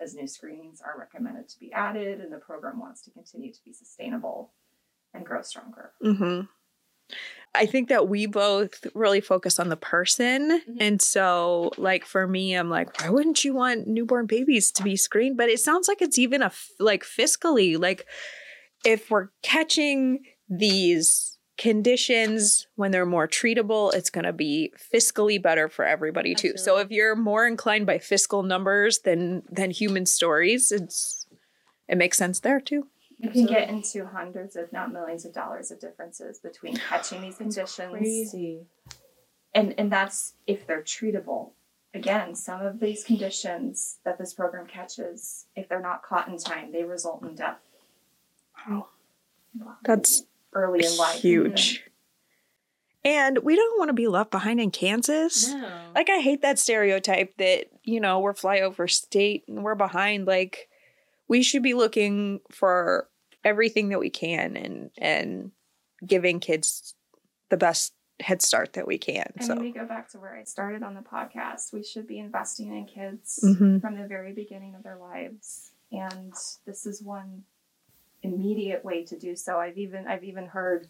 as 0.00 0.14
new 0.14 0.26
screenings 0.28 0.80
are 0.80 0.96
recommended 0.98 1.48
to 1.48 1.58
be 1.58 1.72
added 1.72 2.20
and 2.20 2.32
the 2.32 2.38
program 2.38 2.78
wants 2.78 3.02
to 3.02 3.10
continue 3.10 3.52
to 3.52 3.58
be 3.64 3.72
sustainable 3.72 4.52
and 5.12 5.26
grow 5.26 5.42
stronger. 5.42 5.92
hmm 6.00 6.42
I 7.54 7.64
think 7.64 7.88
that 7.88 8.06
we 8.08 8.26
both 8.26 8.86
really 8.94 9.22
focus 9.22 9.58
on 9.58 9.70
the 9.70 9.76
person. 9.78 10.60
Mhm. 10.60 10.76
And 10.78 11.02
so, 11.02 11.72
like, 11.78 12.04
for 12.04 12.28
me, 12.28 12.52
I'm 12.54 12.68
like, 12.68 13.00
why 13.00 13.08
wouldn't 13.08 13.42
you 13.44 13.54
want 13.54 13.86
newborn 13.88 14.26
babies 14.26 14.70
to 14.72 14.82
be 14.82 14.94
screened? 14.96 15.38
But 15.38 15.48
it 15.48 15.58
sounds 15.58 15.88
like 15.88 16.02
it's 16.02 16.18
even 16.18 16.42
a, 16.42 16.46
f- 16.46 16.68
like, 16.78 17.02
fiscally, 17.04 17.80
like, 17.80 18.06
if 18.84 19.10
we're 19.10 19.28
catching 19.42 20.24
these 20.48 21.38
conditions 21.58 22.68
when 22.76 22.92
they're 22.92 23.04
more 23.04 23.28
treatable, 23.28 23.92
it's 23.92 24.10
going 24.10 24.24
to 24.24 24.32
be 24.32 24.72
fiscally 24.94 25.42
better 25.42 25.68
for 25.68 25.84
everybody 25.84 26.34
too. 26.34 26.56
So 26.56 26.78
if 26.78 26.90
you're 26.90 27.16
more 27.16 27.46
inclined 27.46 27.86
by 27.86 27.98
fiscal 27.98 28.42
numbers 28.42 29.00
than 29.00 29.42
than 29.50 29.70
human 29.70 30.06
stories, 30.06 30.72
it's 30.72 31.26
it 31.88 31.98
makes 31.98 32.16
sense 32.16 32.40
there 32.40 32.60
too. 32.60 32.86
You 33.18 33.30
can 33.30 33.46
get 33.46 33.68
into 33.68 34.06
hundreds, 34.06 34.54
if 34.54 34.72
not 34.72 34.92
millions 34.92 35.24
of 35.24 35.32
dollars 35.34 35.72
of 35.72 35.80
differences 35.80 36.38
between 36.38 36.76
catching 36.88 37.20
these 37.20 37.36
conditions 37.36 37.90
Crazy. 37.90 38.60
and 39.52 39.74
and 39.76 39.90
that's 39.90 40.34
if 40.46 40.66
they're 40.66 40.82
treatable 40.82 41.50
again 41.94 42.34
some 42.34 42.60
of 42.60 42.80
these 42.80 43.02
conditions 43.02 43.98
that 44.04 44.18
this 44.18 44.34
program 44.34 44.66
catches 44.66 45.46
if 45.56 45.68
they're 45.68 45.80
not 45.80 46.02
caught 46.02 46.28
in 46.28 46.36
time 46.36 46.70
they 46.70 46.84
result 46.84 47.22
in 47.22 47.34
death 47.34 47.56
Wow. 48.66 48.88
That's 49.84 50.24
early 50.52 50.84
in 50.84 50.96
life 50.96 51.20
huge. 51.20 51.84
And 53.04 53.38
we 53.38 53.54
don't 53.56 53.78
want 53.78 53.88
to 53.90 53.94
be 53.94 54.08
left 54.08 54.30
behind 54.30 54.60
in 54.60 54.70
Kansas. 54.70 55.48
No. 55.52 55.70
Like 55.94 56.10
I 56.10 56.18
hate 56.20 56.42
that 56.42 56.58
stereotype 56.58 57.36
that, 57.38 57.66
you 57.84 58.00
know, 58.00 58.18
we're 58.20 58.34
flyover 58.34 58.90
state 58.90 59.44
and 59.48 59.62
we're 59.62 59.74
behind. 59.76 60.26
Like 60.26 60.68
we 61.28 61.42
should 61.42 61.62
be 61.62 61.74
looking 61.74 62.40
for 62.50 63.08
everything 63.44 63.90
that 63.90 64.00
we 64.00 64.10
can 64.10 64.56
and 64.56 64.90
and 64.98 65.52
giving 66.04 66.40
kids 66.40 66.94
the 67.50 67.56
best 67.56 67.94
head 68.20 68.42
start 68.42 68.72
that 68.74 68.86
we 68.86 68.98
can. 68.98 69.32
and 69.36 69.44
So 69.46 69.54
we 69.54 69.70
go 69.70 69.86
back 69.86 70.10
to 70.10 70.18
where 70.18 70.34
i 70.34 70.42
started 70.42 70.82
on 70.82 70.94
the 70.94 71.00
podcast 71.00 71.72
we 71.72 71.84
should 71.84 72.06
be 72.08 72.18
investing 72.18 72.76
in 72.76 72.84
kids 72.84 73.38
Mhm. 73.44 73.80
from 73.80 73.96
the 73.96 74.08
very 74.08 74.32
beginning 74.32 74.74
of 74.74 74.82
their 74.82 74.96
lives 74.96 75.70
and 75.92 76.32
this 76.66 76.84
is 76.84 77.00
one 77.00 77.44
immediate 78.22 78.84
way 78.84 79.04
to 79.04 79.18
do 79.18 79.34
so 79.36 79.58
i've 79.58 79.78
even 79.78 80.06
i've 80.06 80.24
even 80.24 80.46
heard 80.46 80.88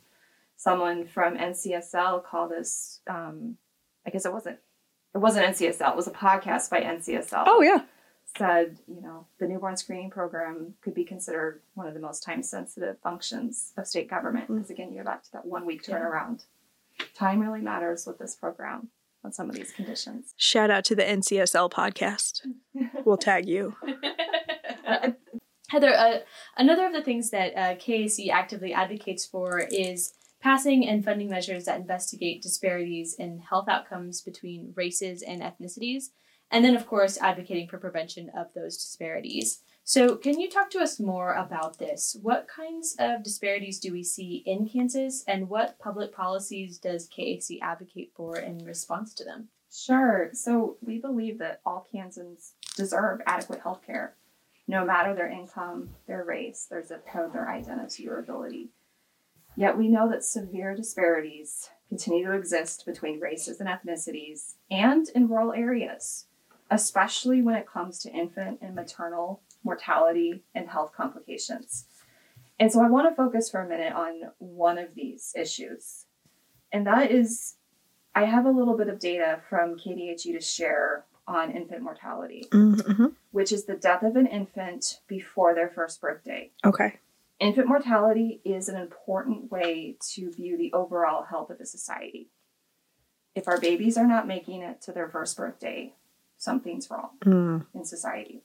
someone 0.57 1.07
from 1.07 1.37
ncsl 1.37 2.25
call 2.25 2.49
this 2.49 3.01
um, 3.09 3.57
i 4.07 4.11
guess 4.11 4.25
it 4.25 4.33
wasn't 4.33 4.59
it 5.15 5.19
wasn't 5.19 5.45
ncsl 5.47 5.91
it 5.91 5.97
was 5.97 6.07
a 6.07 6.11
podcast 6.13 6.71
by 6.71 6.81
ncsl 6.81 7.45
Oh 7.47 7.61
yeah. 7.63 7.83
said, 8.37 8.79
you 8.87 9.01
know, 9.01 9.27
the 9.41 9.49
newborn 9.49 9.77
screening 9.77 10.11
program 10.11 10.75
could 10.83 10.93
be 10.95 11.03
considered 11.05 11.61
one 11.75 11.87
of 11.89 11.95
the 11.95 12.01
most 12.01 12.23
time 12.23 12.43
sensitive 12.43 12.99
functions 13.03 13.73
of 13.79 13.87
state 13.87 14.09
government. 14.09 14.47
Because 14.49 14.69
again, 14.71 14.93
you 14.93 14.99
go 14.99 15.05
back 15.05 15.23
to 15.25 15.33
that 15.33 15.47
one 15.47 15.65
week 15.65 15.89
Yeah. 15.89 15.99
turnaround. 15.99 16.45
Time 17.15 17.41
really 17.41 17.63
matters 17.63 18.07
with 18.07 18.19
this 18.19 18.37
program 18.37 18.89
on 19.25 19.33
some 19.33 19.49
of 19.49 19.57
these 19.57 19.73
conditions. 19.73 20.35
Shout 20.37 20.71
out 20.71 20.85
to 20.85 20.95
the 20.95 21.03
NCSL 21.05 21.71
podcast. 21.73 22.43
We'll 23.05 23.17
tag 23.17 23.49
you. 23.49 23.75
Heather, 25.69 25.95
uh, 25.95 26.19
another 26.57 26.87
of 26.87 26.93
the 26.93 27.03
things 27.03 27.31
that 27.31 27.55
uh, 27.55 27.77
KAC 27.77 28.31
actively 28.31 28.73
advocates 28.73 29.27
for 29.27 29.61
is 29.71 30.15
passing 30.41 30.89
and 30.89 31.05
funding 31.05 31.29
measures 31.29 31.65
that 31.65 31.81
investigate 31.81 32.43
disparities 32.43 33.15
in 33.15 33.41
health 33.41 33.69
outcomes 33.69 34.23
between 34.23 34.73
races 34.77 35.23
and 35.23 35.43
ethnicities, 35.43 36.11
and 36.51 36.65
then, 36.65 36.75
of 36.75 36.87
course, 36.87 37.19
advocating 37.19 37.69
for 37.69 37.77
prevention 37.77 38.31
of 38.37 38.47
those 38.55 38.77
disparities. 38.77 39.63
So, 39.85 40.17
can 40.17 40.41
you 40.41 40.49
talk 40.49 40.71
to 40.71 40.81
us 40.81 40.99
more 40.99 41.35
about 41.35 41.79
this? 41.79 42.17
What 42.23 42.49
kinds 42.49 42.97
of 42.99 43.23
disparities 43.23 43.79
do 43.79 43.93
we 43.93 44.05
see 44.05 44.43
in 44.47 44.69
Kansas, 44.69 45.25
and 45.29 45.49
what 45.49 45.79
public 45.79 46.15
policies 46.15 46.79
does 46.79 47.09
KAC 47.09 47.59
advocate 47.61 48.13
for 48.15 48.39
in 48.39 48.65
response 48.65 49.13
to 49.15 49.25
them? 49.25 49.49
Sure. 49.71 50.31
So 50.33 50.79
we 50.81 50.99
believe 50.99 51.39
that 51.39 51.61
all 51.65 51.87
Kansans 51.93 52.55
deserve 52.77 53.21
adequate 53.27 53.61
health 53.61 53.83
care, 53.87 54.15
no 54.69 54.85
matter 54.85 55.15
their 55.15 55.31
income, 55.31 55.89
their 56.07 56.23
race, 56.23 56.67
their 56.71 56.85
zip 56.85 57.07
code, 57.11 57.33
their 57.33 57.51
identity, 57.51 58.09
or 58.09 58.19
ability. 58.19 58.69
Yet 59.57 59.77
we 59.77 59.89
know 59.89 60.09
that 60.11 60.23
severe 60.23 60.77
disparities 60.77 61.71
continue 61.89 62.27
to 62.27 62.35
exist 62.35 62.85
between 62.85 63.19
races 63.19 63.61
and 63.61 63.69
ethnicities 63.69 64.55
and 64.71 65.09
in 65.15 65.27
rural 65.27 65.55
areas, 65.55 66.27
especially 66.71 67.41
when 67.41 67.57
it 67.57 67.67
comes 67.67 67.99
to 68.01 68.13
infant 68.13 68.59
and 68.61 68.75
maternal 68.75 69.41
mortality 69.65 70.45
and 70.55 70.69
health 70.69 70.93
complications. 70.95 71.87
And 72.61 72.71
so 72.71 72.83
I 72.83 72.91
want 72.91 73.09
to 73.09 73.17
focus 73.17 73.51
for 73.51 73.61
a 73.61 73.69
minute 73.69 73.95
on 73.95 74.31
one 74.39 74.79
of 74.79 74.95
these 74.95 75.33
issues, 75.37 76.05
and 76.71 76.87
that 76.87 77.11
is 77.11 77.55
I 78.15 78.25
have 78.25 78.47
a 78.47 78.51
little 78.51 78.77
bit 78.77 78.89
of 78.89 78.99
data 78.99 79.41
from 79.49 79.77
KDHE 79.77 80.33
to 80.33 80.41
share 80.41 81.05
on 81.27 81.53
infant 81.53 81.83
mortality, 81.83 82.47
Mm-hmm. 82.51 83.07
Which 83.39 83.53
is 83.53 83.67
the 83.67 83.77
death 83.77 84.03
of 84.03 84.17
an 84.17 84.27
infant 84.27 84.99
before 85.07 85.55
their 85.55 85.69
first 85.69 86.01
birthday. 86.01 86.51
Okay. 86.65 86.99
Infant 87.39 87.69
mortality 87.69 88.41
is 88.45 88.69
an 88.69 88.75
important 88.75 89.49
way 89.49 89.97
to 90.15 90.33
view 90.33 90.59
the 90.59 90.73
overall 90.73 91.23
health 91.23 91.49
of 91.49 91.61
a 91.61 91.65
society. 91.65 92.31
If 93.37 93.47
our 93.47 93.61
babies 93.61 93.97
are 93.97 94.09
not 94.09 94.27
making 94.27 94.63
it 94.63 94.83
to 94.83 94.93
their 94.93 95.09
first 95.09 95.37
birthday, 95.37 95.93
something's 96.37 96.91
wrong 96.91 97.11
Mm. 97.21 97.67
in 97.73 97.85
society. 97.85 98.43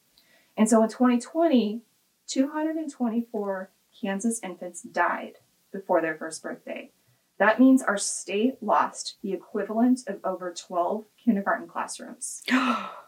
And 0.55 0.69
so 0.69 0.83
in 0.83 0.89
2020, 0.89 1.81
224 2.27 3.71
Kansas 3.99 4.39
infants 4.43 4.83
died 4.83 5.37
before 5.71 6.01
their 6.01 6.13
first 6.15 6.43
birthday. 6.43 6.91
That 7.43 7.59
means 7.59 7.81
our 7.83 7.97
state 7.97 8.63
lost 8.63 9.17
the 9.21 9.33
equivalent 9.33 10.07
of 10.07 10.21
over 10.23 10.53
12 10.53 11.03
kindergarten 11.23 11.67
classrooms. 11.67 12.41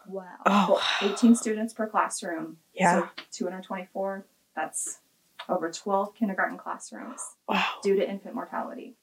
Wow. 0.08 0.28
Oh, 0.46 0.80
18 1.02 1.34
students 1.34 1.74
per 1.74 1.88
classroom. 1.88 2.58
Yeah. 2.72 3.00
So 3.00 3.08
224, 3.32 4.24
that's 4.54 4.98
over 5.48 5.68
12 5.68 6.14
kindergarten 6.14 6.56
classrooms 6.56 7.20
wow. 7.48 7.64
due 7.82 7.96
to 7.96 8.08
infant 8.08 8.36
mortality. 8.36 8.94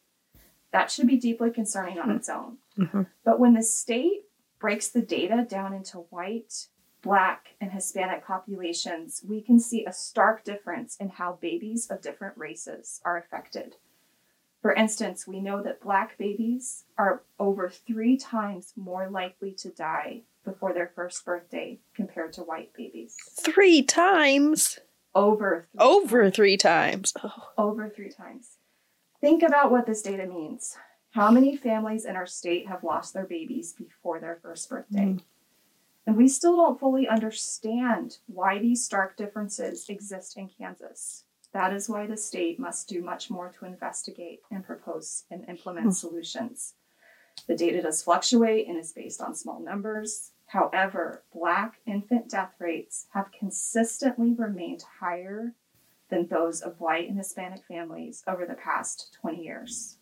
That 0.72 0.90
should 0.90 1.08
be 1.08 1.18
deeply 1.18 1.52
concerning 1.52 2.00
on 2.00 2.10
its 2.10 2.30
own. 2.30 2.60
Mhm. 2.78 3.08
But 3.26 3.38
when 3.38 3.54
the 3.54 3.64
state 3.64 4.30
breaks 4.60 4.88
the 4.88 5.02
data 5.02 5.46
down 5.48 5.74
into 5.74 5.98
white, 5.98 6.68
black, 7.02 7.56
and 7.60 7.74
Hispanic 7.74 8.26
populations, 8.26 9.26
we 9.28 9.42
can 9.42 9.60
see 9.60 9.84
a 9.84 9.92
stark 9.92 10.46
difference 10.46 10.96
in 10.96 11.10
how 11.10 11.34
babies 11.34 11.92
of 11.92 12.00
different 12.00 12.38
races 12.38 13.02
are 13.04 13.18
affected. 13.18 13.76
For 14.64 14.74
instance, 14.74 15.28
we 15.28 15.42
know 15.42 15.62
that 15.62 15.82
black 15.82 16.18
babies 16.18 16.86
are 16.98 17.24
over 17.38 17.70
three 17.70 18.16
times 18.16 18.72
more 18.78 19.10
likely 19.10 19.52
to 19.56 19.70
die 19.70 20.22
before 20.46 20.74
their 20.74 20.90
first 20.96 21.26
birthday 21.26 21.80
compared 21.94 22.32
to 22.34 22.44
white 22.44 22.74
babies. 22.74 23.18
Three 23.42 23.84
times. 23.84 24.80
Over 25.14 25.68
three 25.74 25.86
Over 25.86 26.32
three 26.32 26.56
times. 26.56 27.14
Oh. 27.22 27.50
over 27.58 27.90
three 27.90 28.10
times. 28.10 28.52
Think 29.20 29.44
about 29.44 29.70
what 29.70 29.86
this 29.86 30.02
data 30.02 30.26
means. 30.26 30.78
How 31.12 31.30
many 31.30 31.58
families 31.58 32.06
in 32.06 32.16
our 32.16 32.26
state 32.26 32.68
have 32.70 32.86
lost 32.86 33.14
their 33.14 33.26
babies 33.26 33.74
before 33.74 34.22
their 34.22 34.40
first 34.42 34.70
birthday? 34.70 35.12
Hmm. 35.12 35.18
And 36.08 36.16
we 36.16 36.30
still 36.30 36.56
don't 36.56 36.80
fully 36.80 37.06
understand 37.06 38.18
why 38.28 38.60
these 38.60 38.84
stark 38.84 39.18
differences 39.18 39.90
exist 39.90 40.38
in 40.38 40.48
Kansas. 40.48 41.23
That 41.54 41.72
is 41.72 41.88
why 41.88 42.08
the 42.08 42.18
state 42.18 42.60
must 42.60 42.90
do 42.90 43.02
much 43.02 43.30
more 43.30 43.50
to 43.60 43.66
investigate 43.66 44.42
and 44.50 44.64
propose 44.64 45.26
and 45.30 45.48
implement 45.48 45.86
hmm. 45.86 45.92
solutions. 45.92 46.74
The 47.48 47.56
data 47.56 47.82
does 47.82 48.04
fluctuate 48.04 48.68
and 48.68 48.78
is 48.78 48.92
based 48.92 49.22
on 49.22 49.36
small 49.36 49.60
numbers. 49.60 50.32
However, 50.48 51.24
Black 51.34 51.76
infant 51.86 52.30
death 52.30 52.56
rates 52.60 53.08
have 53.14 53.32
consistently 53.32 54.34
remained 54.34 54.84
higher 55.00 55.54
than 56.10 56.28
those 56.28 56.62
of 56.62 56.80
white 56.80 57.08
and 57.08 57.18
Hispanic 57.18 57.64
families 57.68 58.24
over 58.28 58.46
the 58.46 58.54
past 58.54 59.18
20 59.22 59.44
years. 59.44 59.98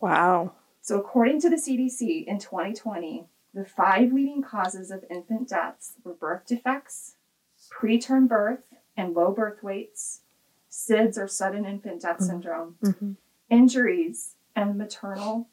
Wow. 0.00 0.52
So, 0.80 0.98
according 0.98 1.40
to 1.42 1.50
the 1.50 1.56
CDC 1.56 2.26
in 2.26 2.38
2020, 2.38 3.26
the 3.54 3.64
five 3.64 4.12
leading 4.12 4.42
causes 4.42 4.90
of 4.90 5.04
infant 5.08 5.48
deaths 5.48 5.94
were 6.04 6.14
birth 6.14 6.46
defects, 6.46 7.16
preterm 7.72 8.28
birth 8.28 8.66
and 8.96 9.14
low 9.14 9.32
birth 9.32 9.62
weights, 9.62 10.20
SIDS 10.74 11.16
or 11.18 11.28
sudden 11.28 11.64
infant 11.64 12.02
death 12.02 12.18
Mhm. 12.18 12.26
syndrome, 12.26 12.76
Mm-hmm. 12.82 13.12
injuries, 13.50 14.34
and 14.56 14.76
maternal 14.76 15.48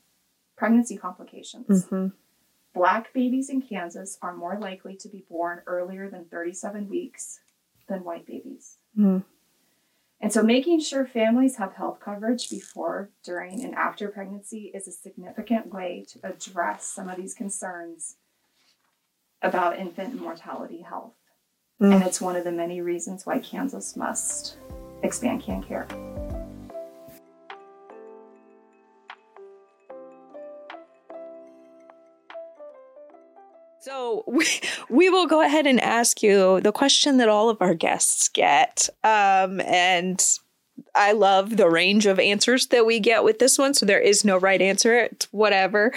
pregnancy 0.56 0.98
complications. 0.98 1.68
Mm-hmm. 1.86 2.08
Black 2.74 3.14
babies 3.14 3.50
in 3.50 3.62
Kansas 3.62 4.18
are 4.22 4.36
more 4.36 4.58
likely 4.58 4.96
to 4.96 5.10
be 5.10 5.26
born 5.30 5.62
earlier 5.68 6.10
than 6.10 6.26
37 6.26 6.88
weeks 6.90 7.40
than 7.88 8.04
white 8.04 8.26
babies. 8.26 8.78
Mm. 8.98 9.24
And 10.22 10.32
so, 10.32 10.42
making 10.44 10.80
sure 10.82 11.06
families 11.06 11.58
have 11.58 11.74
health 11.74 12.00
coverage 12.00 12.50
before, 12.50 13.10
during, 13.24 13.64
and 13.64 13.74
after 13.76 14.08
pregnancy 14.08 14.72
is 14.74 14.88
a 14.88 14.92
significant 14.92 15.74
way 15.74 16.06
to 16.10 16.20
address 16.24 16.86
some 16.86 17.10
of 17.10 17.18
these 17.18 17.34
concerns 17.34 18.18
about 19.42 19.78
infant 19.80 20.20
mortality 20.22 20.82
health. 20.82 21.16
Mm. 21.82 21.96
And 21.96 22.04
it's 22.04 22.22
one 22.22 22.36
of 22.36 22.44
the 22.44 22.52
many 22.52 22.80
reasons 22.82 23.26
why 23.26 23.40
Kansas 23.40 23.96
must 23.96 24.56
expand 25.04 25.44
KanCare. 25.44 25.88
So 33.82 34.24
we, 34.28 34.46
we 34.90 35.10
will 35.10 35.26
go 35.26 35.42
ahead 35.42 35.66
and 35.66 35.82
ask 35.82 36.22
you 36.22 36.62
the 36.62 36.72
question 36.72 37.18
that 37.18 37.30
all 37.30 37.50
of 37.50 37.58
our 37.62 37.74
guests 37.74 38.30
get. 38.30 38.88
Um, 39.04 39.60
and 39.62 40.24
I 40.94 41.14
love 41.14 41.58
the 41.58 41.70
range 41.70 42.06
of 42.06 42.20
answers 42.20 42.68
that 42.68 42.86
we 42.86 43.00
get 43.00 43.24
with 43.24 43.40
this 43.40 43.58
one. 43.58 43.74
So 43.74 43.86
there 43.86 44.00
is 44.00 44.24
no 44.24 44.38
right 44.38 44.62
answer. 44.62 44.96
It's 45.00 45.28
whatever. 45.32 45.94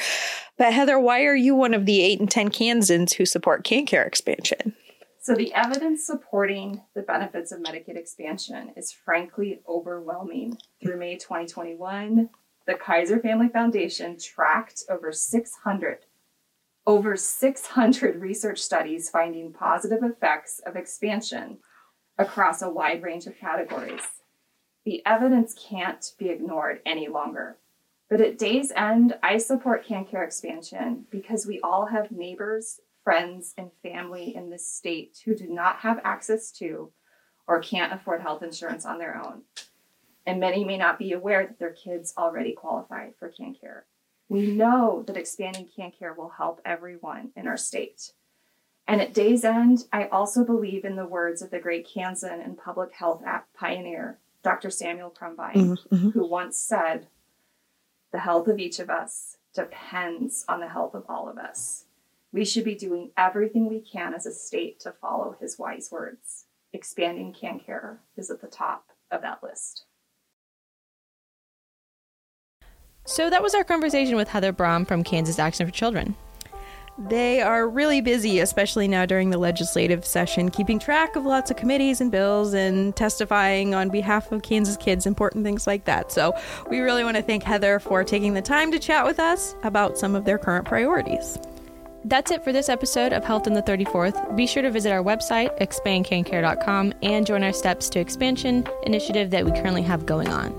But 0.56 0.72
Heather, 0.72 0.98
why 0.98 1.24
are 1.24 1.36
you 1.36 1.54
one 1.54 1.74
of 1.74 1.84
the 1.84 2.02
eight 2.02 2.20
and 2.20 2.30
10 2.30 2.50
Kansans 2.50 3.12
who 3.12 3.26
support 3.26 3.64
KanCare 3.64 4.06
expansion? 4.06 4.74
So, 5.24 5.34
the 5.34 5.54
evidence 5.54 6.06
supporting 6.06 6.82
the 6.94 7.00
benefits 7.00 7.50
of 7.50 7.60
Medicaid 7.60 7.96
expansion 7.96 8.74
is 8.76 8.92
frankly 8.92 9.62
overwhelming. 9.66 10.58
Through 10.82 10.98
May 10.98 11.16
2021, 11.16 12.28
the 12.66 12.74
Kaiser 12.74 13.18
Family 13.18 13.48
Foundation 13.48 14.18
tracked 14.18 14.84
over 14.90 15.12
600 15.12 16.00
over 16.86 17.16
600 17.16 18.20
research 18.20 18.58
studies 18.58 19.08
finding 19.08 19.50
positive 19.50 20.02
effects 20.02 20.60
of 20.66 20.76
expansion 20.76 21.56
across 22.18 22.60
a 22.60 22.68
wide 22.68 23.02
range 23.02 23.26
of 23.26 23.38
categories. 23.38 24.02
The 24.84 25.00
evidence 25.06 25.54
can't 25.54 26.12
be 26.18 26.28
ignored 26.28 26.80
any 26.84 27.08
longer. 27.08 27.56
But 28.10 28.20
at 28.20 28.36
day's 28.36 28.70
end, 28.76 29.16
I 29.22 29.38
support 29.38 29.86
KanCare 29.86 30.22
expansion 30.22 31.06
because 31.10 31.46
we 31.46 31.60
all 31.62 31.86
have 31.86 32.10
neighbors, 32.10 32.80
friends, 33.04 33.54
and 33.56 33.70
family 33.82 34.34
in 34.34 34.50
this 34.50 34.66
state 34.66 35.20
who 35.24 35.34
do 35.34 35.46
not 35.46 35.76
have 35.80 36.00
access 36.02 36.50
to 36.52 36.90
or 37.46 37.60
can't 37.60 37.92
afford 37.92 38.22
health 38.22 38.42
insurance 38.42 38.86
on 38.86 38.98
their 38.98 39.14
own. 39.22 39.42
And 40.26 40.40
many 40.40 40.64
may 40.64 40.78
not 40.78 40.98
be 40.98 41.12
aware 41.12 41.46
that 41.46 41.58
their 41.58 41.72
kids 41.72 42.14
already 42.16 42.52
qualify 42.52 43.10
for 43.18 43.30
KanCare. 43.30 43.82
We 44.30 44.46
know 44.52 45.04
that 45.06 45.18
expanding 45.18 45.68
KanCare 45.78 46.16
will 46.16 46.30
help 46.30 46.62
everyone 46.64 47.30
in 47.36 47.46
our 47.46 47.58
state. 47.58 48.12
And 48.88 49.02
at 49.02 49.12
day's 49.14 49.44
end, 49.44 49.84
I 49.92 50.06
also 50.08 50.44
believe 50.44 50.84
in 50.84 50.96
the 50.96 51.06
words 51.06 51.42
of 51.42 51.50
the 51.50 51.58
great 51.58 51.86
Kansan 51.86 52.40
and 52.40 52.56
public 52.56 52.92
health 52.94 53.22
app 53.24 53.52
pioneer, 53.54 54.18
Dr. 54.42 54.70
Samuel 54.70 55.10
Crumbine, 55.10 55.76
Mhm. 55.76 56.12
who 56.12 56.26
once 56.26 56.58
said, 56.58 57.08
The 58.12 58.20
health 58.20 58.46
of 58.46 58.58
each 58.58 58.78
of 58.78 58.88
us 58.88 59.38
depends 59.54 60.44
on 60.48 60.60
the 60.60 60.68
health 60.68 60.94
of 60.94 61.04
all 61.08 61.28
of 61.28 61.36
us. 61.36 61.83
We 62.34 62.44
should 62.44 62.64
be 62.64 62.74
doing 62.74 63.12
everything 63.16 63.68
we 63.68 63.80
can 63.80 64.12
as 64.12 64.26
a 64.26 64.32
state 64.32 64.80
to 64.80 64.90
follow 64.90 65.36
his 65.40 65.56
wise 65.56 65.90
words. 65.92 66.46
Expanding 66.72 67.32
KanCare 67.32 67.98
is 68.16 68.28
at 68.28 68.40
the 68.40 68.48
top 68.48 68.86
of 69.12 69.22
that 69.22 69.40
list. 69.40 69.84
So 73.06 73.30
that 73.30 73.40
was 73.40 73.54
our 73.54 73.62
conversation 73.62 74.16
with 74.16 74.26
Heather 74.26 74.52
Braum 74.52 74.84
from 74.84 75.04
Kansas 75.04 75.38
Action 75.38 75.64
for 75.64 75.72
Children. 75.72 76.16
They 77.08 77.40
are 77.40 77.68
really 77.68 78.00
busy, 78.00 78.40
especially 78.40 78.88
now 78.88 79.06
during 79.06 79.30
the 79.30 79.38
legislative 79.38 80.04
session, 80.04 80.50
keeping 80.50 80.80
track 80.80 81.14
of 81.14 81.24
lots 81.24 81.52
of 81.52 81.56
committees 81.56 82.00
and 82.00 82.10
bills 82.10 82.52
and 82.52 82.96
testifying 82.96 83.76
on 83.76 83.90
behalf 83.90 84.32
of 84.32 84.42
Kansas 84.42 84.76
kids, 84.76 85.06
important 85.06 85.44
things 85.44 85.68
like 85.68 85.84
that. 85.84 86.10
So, 86.10 86.36
we 86.68 86.80
really 86.80 87.04
want 87.04 87.16
to 87.16 87.22
thank 87.22 87.44
Heather 87.44 87.78
for 87.78 88.02
taking 88.02 88.34
the 88.34 88.42
time 88.42 88.72
to 88.72 88.80
chat 88.80 89.06
with 89.06 89.20
us 89.20 89.54
about 89.62 89.98
some 89.98 90.16
of 90.16 90.24
their 90.24 90.38
current 90.38 90.66
priorities. 90.66 91.38
That's 92.06 92.30
it 92.30 92.44
for 92.44 92.52
this 92.52 92.68
episode 92.68 93.14
of 93.14 93.24
Health 93.24 93.46
in 93.46 93.54
the 93.54 93.62
34th. 93.62 94.36
Be 94.36 94.46
sure 94.46 94.62
to 94.62 94.70
visit 94.70 94.92
our 94.92 95.02
website, 95.02 95.58
expandkancare.com, 95.58 96.92
and 97.02 97.26
join 97.26 97.42
our 97.42 97.52
Steps 97.54 97.88
to 97.90 97.98
Expansion 97.98 98.68
initiative 98.82 99.30
that 99.30 99.46
we 99.46 99.52
currently 99.52 99.80
have 99.80 100.04
going 100.04 100.28
on. 100.28 100.52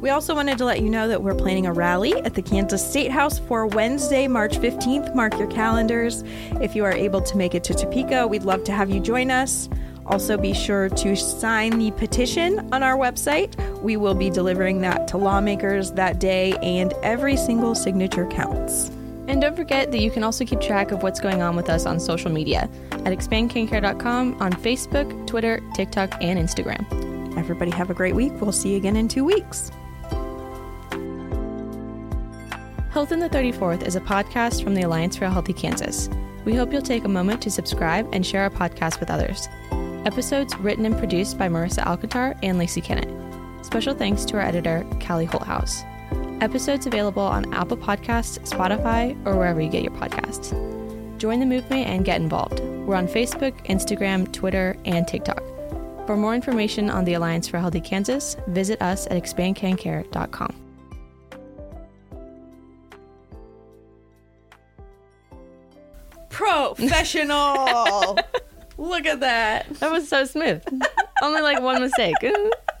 We 0.00 0.10
also 0.10 0.32
wanted 0.32 0.58
to 0.58 0.64
let 0.64 0.80
you 0.80 0.88
know 0.88 1.08
that 1.08 1.24
we're 1.24 1.34
planning 1.34 1.66
a 1.66 1.72
rally 1.72 2.14
at 2.22 2.34
the 2.34 2.42
Kansas 2.42 2.88
State 2.88 3.10
House 3.10 3.40
for 3.40 3.66
Wednesday, 3.66 4.28
March 4.28 4.58
15th. 4.58 5.12
Mark 5.12 5.36
your 5.40 5.48
calendars. 5.48 6.22
If 6.60 6.76
you 6.76 6.84
are 6.84 6.92
able 6.92 7.20
to 7.20 7.36
make 7.36 7.56
it 7.56 7.64
to 7.64 7.74
Topeka, 7.74 8.28
we'd 8.28 8.44
love 8.44 8.62
to 8.64 8.72
have 8.72 8.90
you 8.90 9.00
join 9.00 9.32
us. 9.32 9.68
Also, 10.06 10.38
be 10.38 10.54
sure 10.54 10.88
to 10.88 11.16
sign 11.16 11.80
the 11.80 11.90
petition 11.90 12.72
on 12.72 12.84
our 12.84 12.96
website. 12.96 13.56
We 13.82 13.96
will 13.96 14.14
be 14.14 14.30
delivering 14.30 14.82
that 14.82 15.08
to 15.08 15.16
lawmakers 15.16 15.90
that 15.92 16.20
day, 16.20 16.52
and 16.62 16.92
every 17.02 17.36
single 17.36 17.74
signature 17.74 18.26
counts. 18.28 18.92
And 19.30 19.40
don't 19.40 19.54
forget 19.54 19.92
that 19.92 20.00
you 20.00 20.10
can 20.10 20.24
also 20.24 20.44
keep 20.44 20.60
track 20.60 20.90
of 20.90 21.04
what's 21.04 21.20
going 21.20 21.40
on 21.40 21.54
with 21.54 21.70
us 21.70 21.86
on 21.86 22.00
social 22.00 22.32
media 22.32 22.68
at 22.90 23.16
expandkancare.com 23.16 24.42
on 24.42 24.52
Facebook, 24.54 25.26
Twitter, 25.28 25.60
TikTok, 25.72 26.20
and 26.20 26.36
Instagram. 26.36 27.38
Everybody, 27.38 27.70
have 27.70 27.90
a 27.90 27.94
great 27.94 28.16
week. 28.16 28.32
We'll 28.40 28.50
see 28.50 28.72
you 28.72 28.76
again 28.76 28.96
in 28.96 29.06
two 29.06 29.24
weeks. 29.24 29.70
Health 32.90 33.12
in 33.12 33.20
the 33.20 33.30
34th 33.30 33.86
is 33.86 33.94
a 33.94 34.00
podcast 34.00 34.64
from 34.64 34.74
the 34.74 34.82
Alliance 34.82 35.16
for 35.16 35.26
a 35.26 35.30
Healthy 35.30 35.52
Kansas. 35.52 36.10
We 36.44 36.56
hope 36.56 36.72
you'll 36.72 36.82
take 36.82 37.04
a 37.04 37.08
moment 37.08 37.40
to 37.42 37.52
subscribe 37.52 38.08
and 38.12 38.26
share 38.26 38.42
our 38.42 38.50
podcast 38.50 38.98
with 38.98 39.10
others. 39.12 39.48
Episodes 40.06 40.56
written 40.56 40.84
and 40.84 40.98
produced 40.98 41.38
by 41.38 41.48
Marissa 41.48 41.84
Alcantar 41.84 42.36
and 42.42 42.58
Lacey 42.58 42.80
Kennett. 42.80 43.08
Special 43.64 43.94
thanks 43.94 44.24
to 44.24 44.38
our 44.38 44.42
editor, 44.42 44.84
Callie 45.00 45.28
Holthouse. 45.28 45.86
Episodes 46.40 46.86
available 46.86 47.22
on 47.22 47.52
Apple 47.52 47.76
Podcasts, 47.76 48.38
Spotify, 48.48 49.14
or 49.26 49.36
wherever 49.36 49.60
you 49.60 49.68
get 49.68 49.82
your 49.82 49.92
podcasts. 49.92 50.50
Join 51.18 51.38
the 51.40 51.46
movement 51.46 51.86
and 51.86 52.04
get 52.04 52.20
involved. 52.20 52.60
We're 52.60 52.96
on 52.96 53.06
Facebook, 53.06 53.66
Instagram, 53.66 54.32
Twitter, 54.32 54.76
and 54.84 55.06
TikTok. 55.06 55.42
For 56.06 56.16
more 56.16 56.34
information 56.34 56.90
on 56.90 57.04
the 57.04 57.14
Alliance 57.14 57.46
for 57.46 57.58
Healthy 57.58 57.82
Kansas, 57.82 58.36
visit 58.48 58.80
us 58.82 59.06
at 59.06 59.12
expandkancare.com. 59.12 60.56
Professional. 66.30 68.18
Look 68.78 69.04
at 69.04 69.20
that. 69.20 69.68
That 69.74 69.92
was 69.92 70.08
so 70.08 70.24
smooth. 70.24 70.62
Only 71.22 71.42
like 71.42 71.60
one 71.60 71.82
mistake. 71.82 72.16